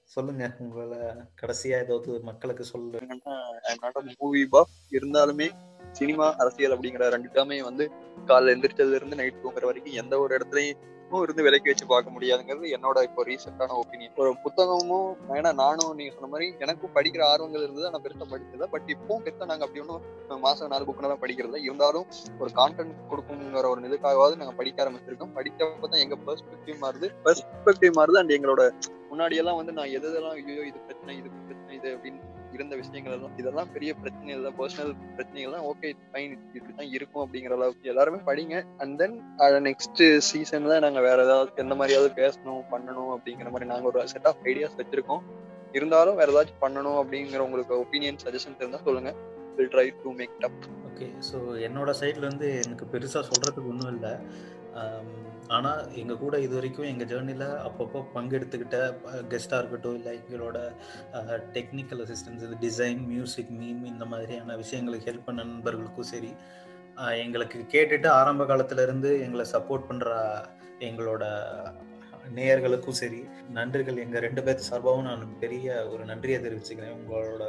சொல்லுங்க. 0.06 0.56
உங்களை 0.60 0.98
கடைசியா 1.42 1.78
ஏதாவது 1.78 2.20
மக்களுக்கு 2.20 2.64
சொல்லுங்க 2.64 4.14
மூவி 4.18 4.48
பாஃப் 4.52 4.76
இருந்தாலுமே 4.92 5.52
சினிமா 5.92 6.36
அரசியல் 6.36 6.80
அப்படிங்கிற 6.80 7.08
ரெண்டு 7.10 7.64
வந்து 7.64 7.92
காலைல 8.28 8.54
எந்திரிச்சதுல 8.56 8.96
இருந்து 8.96 9.16
நைட் 9.16 9.42
தூங்குற 9.44 9.66
வரைக்கும் 9.66 9.94
எந்த 9.94 10.20
ஒரு 10.20 10.38
இடத்துலயும் 10.38 10.82
இருந்து 11.12 11.44
விலைக்கு 11.44 11.72
வச்சு 11.72 11.86
பார்க்க 11.86 12.14
முடியாதுங்கிறது 12.16 12.68
என்னோட 12.76 13.04
இப்போ 13.04 13.24
ரீசெண்டான 13.24 13.76
ஒப்பீனியன் 13.82 14.20
ஒரு 14.24 14.32
புத்தகமும் 14.44 15.10
ஏன்னா 15.30 15.52
நானும் 15.54 15.96
நீங்க 15.96 16.12
சொன்ன 16.16 16.30
மாதிரி 16.32 16.48
எனக்கும் 16.60 16.94
படிக்கிற 16.94 17.24
ஆர்வங்கள் 17.32 17.66
இருந்தது 17.66 17.92
நான் 17.92 18.06
பெருசா 18.06 18.28
படிச்சதை 18.32 18.68
பட் 18.74 18.90
இப்போ 18.90 19.20
பெருசா 19.26 19.46
நாங்க 19.46 19.66
அப்படி 19.68 19.84
ஒன்றும் 19.86 20.44
மாசம் 20.44 20.72
நாலு 20.74 20.86
புக்கு 20.86 21.04
தான் 21.06 21.24
படிக்கிறதா 21.24 21.62
இருந்தாலும் 21.68 22.08
ஒரு 22.42 22.52
கான்டென்ட் 22.60 22.96
கொடுக்குங்கிற 23.12 23.68
ஒரு 23.70 23.88
இதுக்காகவாவது 23.90 24.40
நாங்க 24.42 24.56
படிக்க 24.62 24.84
ஆரம்பிச்சிருக்கோம். 24.84 25.34
படிக்கப்ப 25.38 25.88
தான் 25.88 26.04
எங்க 26.06 26.18
பெர்ஸ்பெக்டிவ் 26.28 26.78
மாறுது. 26.84 27.08
பெர்ஸ்பெக்டிவ் 27.26 27.94
மாறுது. 28.00 28.20
அண்ட் 28.20 28.36
எங்களோட 28.38 28.62
முன்னாடியெல்லாம் 29.12 29.60
வந்து 29.60 29.74
நான் 29.74 29.92
எது 29.92 30.08
எதெல்லாம் 30.12 30.38
ஐயோ 30.40 30.64
இது 30.72 30.80
பிரச்சனை 30.88 31.14
இது 31.18 31.30
பிரச்சனை 31.48 31.76
இது 31.76 31.90
அப்படின்னு 31.96 32.35
இருந்த 32.58 32.76
விஷயங்கள் 32.82 33.16
எல்லாம் 33.18 33.36
இதெல்லாம் 33.42 33.70
பெரிய 33.76 33.92
பிரச்சனைகள் 34.02 34.46
தான் 34.48 34.58
பர்சனல் 34.60 34.94
பிரச்சனைகள் 35.18 35.56
தான் 35.58 35.68
ஓகே 35.72 35.90
ஃபைன் 36.12 36.34
இப்படிதான் 36.58 36.92
இருக்கும் 36.98 37.24
அப்படிங்கிற 37.26 37.56
அளவுக்கு 37.60 37.92
எல்லாருமே 37.94 38.20
படிங்க. 38.30 38.56
அண்ட் 38.84 38.96
தென் 39.02 39.18
நெக்ஸ்ட் 39.70 40.04
சீசன்ல 40.30 40.80
நாங்க 40.86 41.02
வேற 41.08 41.18
ஏதாவது 41.28 41.64
எந்த 41.66 41.76
மாதிரியாவது 41.82 42.12
பேசணும் 42.22 42.64
பண்ணணும் 42.74 43.12
அப்படிங்கிற 43.16 43.52
மாதிரி 43.56 43.70
நாங்க 43.74 43.88
ஒரு 43.92 44.08
செட் 44.14 44.30
ஆஃப் 44.32 44.44
ஐடியாஸ் 44.52 44.80
வச்சிருக்கோம். 44.82 45.24
இருந்தாலும் 45.78 46.20
வேற 46.22 46.30
ஏதாச்சும் 46.34 46.64
பண்ணணும் 46.66 47.00
அப்படிங்கிற 47.02 47.42
உங்களுக்கு 47.48 47.74
ஒப்பீனியன் 47.84 48.20
சஜஷன்ஸ் 48.26 48.62
இருந்தா 48.64 48.82
சொல்லுங்க. 48.90 49.12
Will 49.58 49.72
try 49.74 49.88
to 50.04 50.12
make 50.20 50.36
up 50.48 50.64
okay 50.90 51.08
so 51.30 51.38
என்னோட 51.68 51.92
சைட்ல 52.02 52.26
இருந்து 52.28 52.50
எனக்கு 52.66 52.86
பெருசா 52.94 53.22
சொல்றதுக்கு 53.32 53.72
ஒன்றும் 53.74 53.92
இல்லை. 53.96 54.14
ஆனால் 55.48 55.82
எங்கள் 55.94 56.20
கூட 56.20 56.36
இது 56.39 56.53
வரைக்கும் 56.55 56.88
எங்கள் 56.88 57.08
ஜேர்னியில் 57.08 57.48
அப்பப்போ 57.67 58.00
பங்கெடுத்துக்கிட்ட 58.13 58.77
கெஸ்ட்டாக 59.29 59.60
இருக்கட்டும் 59.60 59.96
இல்லை 59.96 60.13
எங்களோட 60.13 60.58
டெக்னிக்கல் 61.53 62.01
அசிஸ்டன்ஸ் 62.01 62.46
இது 62.46 62.58
டிசைன் 62.62 63.01
மியூசிக் 63.08 63.51
மீம் 63.60 63.84
இந்த 63.84 64.05
மாதிரியான 64.05 64.55
விஷயங்களுக்கு 64.55 65.10
ஹெல்ப் 65.12 65.27
பண்ண 65.27 65.44
நண்பர்களுக்கும் 65.44 66.12
சரி 66.13 66.32
எங்களுக்கு 67.17 67.60
கேட்டுட்டு 67.72 68.10
ஆரம்ப 68.12 68.44
காலத்துலேருந்து 68.46 69.12
எங்களை 69.22 69.46
சப்போர்ட் 69.53 69.88
பண்ணுற 69.88 70.12
எங்களோட 70.79 71.24
நேயர்களுக்கும் 72.38 72.98
சரி 73.00 73.22
நன்றிகள் 73.58 74.01
எங்கள் 74.03 74.24
ரெண்டு 74.25 74.41
பேர்த்து 74.46 74.70
சார்பாகவும் 74.70 75.08
நான் 75.10 75.24
பெரிய 75.44 75.75
ஒரு 75.91 76.03
நன்றியை 76.12 76.39
தெரிவிச்சுக்கிறேன். 76.46 76.96
உங்களோட 77.00 77.46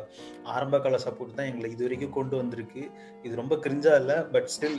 ஆரம்ப 0.55 0.81
கால 0.85 0.99
சப்போர்ட் 1.07 1.39
தான் 1.39 1.51
எங்களை 1.51 1.71
இது 1.75 1.87
வரைக்கும் 1.87 2.17
கொண்டு 2.19 2.37
வந்திருக்கு. 2.41 2.85
இது 3.27 3.41
ரொம்ப 3.43 3.57
கிரிஞ்சா 3.65 3.95
இல்லை 4.03 4.19
பட் 4.35 4.51
ஸ்டில் 4.55 4.79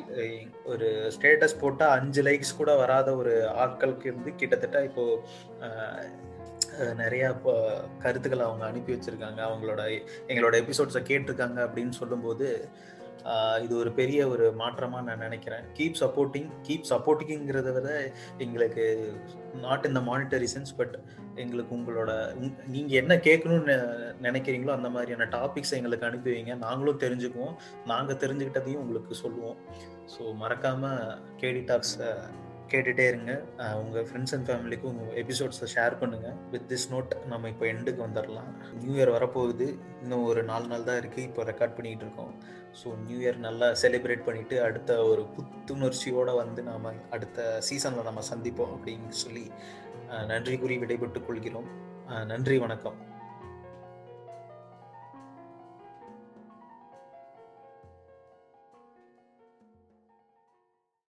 ஒரு 0.71 0.89
ஸ்டேட்டஸ் 1.17 1.59
போட்டால் 1.63 1.95
அஞ்சு 1.99 2.23
லைக்ஸ் 2.29 2.57
கூட 2.61 2.73
வராத 2.83 3.15
ஒரு 3.21 3.35
ஆட்களுக்கு 3.65 4.09
இருந்து 4.11 4.33
கிட்டத்தட்ட 4.41 4.83
இப்போ 4.89 5.05
நிறைய 7.01 7.23
கருத்துக்களை 8.03 8.43
அவங்க 8.47 8.63
அனுப்பி 8.65 8.91
வச்சிருக்காங்க. 8.95 9.39
அவங்களோட 9.49 9.81
எங்களோட 10.31 10.55
எபிசோட்ஸை 10.63 11.01
கேட்டிருக்காங்க 11.09 11.59
அப்படின்னு 11.67 11.93
சொல்லும்போது 12.01 12.47
இது 13.63 13.73
ஒரு 13.77 13.91
பெரிய 13.91 14.19
ஒரு 14.33 14.45
மாற்றமாக 14.61 15.05
நான் 15.07 15.23
நினைக்கிறேன். 15.25 15.65
கீப் 15.77 15.99
சப்போர்ட்டிங் 16.01 16.49
கீப் 16.67 16.89
சப்போர்ட்டிங்கிறத 16.91 17.71
விட 17.77 17.89
எங்களுக்கு 18.45 18.85
நாட் 19.65 19.87
இந்த 19.89 20.01
மானிட்டரி 20.09 20.47
சென்ஸ் 20.55 20.77
பட் 20.77 20.95
எங்களுக்கு 21.43 21.75
உங்களோட 21.77 22.11
நீங்கள் 22.73 22.99
என்ன 23.01 23.15
கேட்கணும்னு 23.27 23.75
நினைக்கிறீங்களோ 24.27 24.71
அந்த 24.77 24.89
மாதிரியான 24.95 25.27
டாபிக்ஸ் 25.37 25.75
எங்களுக்கு 25.77 26.07
அனுப்பி 26.09 26.29
வைங்க. 26.33 26.55
நாங்களும் 26.65 27.03
தெரிஞ்சுக்குவோம். 27.05 27.55
நாங்கள் 27.85 28.21
தெரிஞ்சுக்கிட்டதையும் 28.23 28.83
உங்களுக்கு 28.83 29.15
சொல்லுவோம். 29.23 29.57
ஸோ 30.13 30.35
மறக்காமல் 30.43 31.01
கேடி 31.43 31.63
டாக்ஸை 31.71 32.11
கேட்டுகிட்டே 32.71 33.05
இருங்க. 33.11 33.31
உங்கள் 33.81 34.05
ஃப்ரெண்ட்ஸ் 34.07 34.33
அண்ட் 34.35 34.47
ஃபேமிலிக்கும் 34.49 34.91
உங்கள் 34.93 35.17
எபிசோட்ஸை 35.21 35.67
ஷேர் 35.75 35.95
பண்ணுங்கள் 36.01 36.37
வித் 36.53 36.67
திஸ் 36.71 36.87
நோட் 36.93 37.13
நம்ம 37.31 37.49
இப்போ 37.53 37.65
எண்டுக்கு 37.73 38.01
வந்துடலாம் 38.05 38.51
நியூ 38.81 38.93
இயர் 38.97 39.11
வரப்போகுது. 39.15 39.67
இன்னும் 40.03 40.25
ஒரு 40.31 40.43
நாலு 40.51 40.67
நாள் 40.71 40.87
தான் 40.89 40.99
இருக்குது 41.01 41.27
இப்போ 41.29 41.43
ரெக்கார்ட் 41.51 41.75
பண்ணிகிட்டு 41.79 42.05
இருக்கோம். 42.07 42.31
ஸோ 42.79 42.87
நியூ 43.07 43.17
இயர் 43.23 43.39
நல்லா 43.47 43.69
செலிப்ரேட் 43.83 44.25
பண்ணிவிட்டு 44.29 44.57
அடுத்த 44.67 44.99
ஒரு 45.11 45.25
புத்துணர்ச்சியோடு 45.35 46.35
வந்து 46.43 46.63
நாம் 46.71 46.87
அடுத்த 47.17 47.49
சீசனில் 47.69 48.09
நம்ம 48.09 48.23
சந்திப்போம் 48.31 48.73
அப்படின்னு 48.77 49.19
சொல்லி 49.25 49.45
நன்றி 50.33 50.57
கூறி 50.63 50.77
விடைபெற்றுக் 50.83 51.29
கொள்கிறோம். 51.29 51.69
நன்றி 52.33 52.57
வணக்கம். 52.65 52.99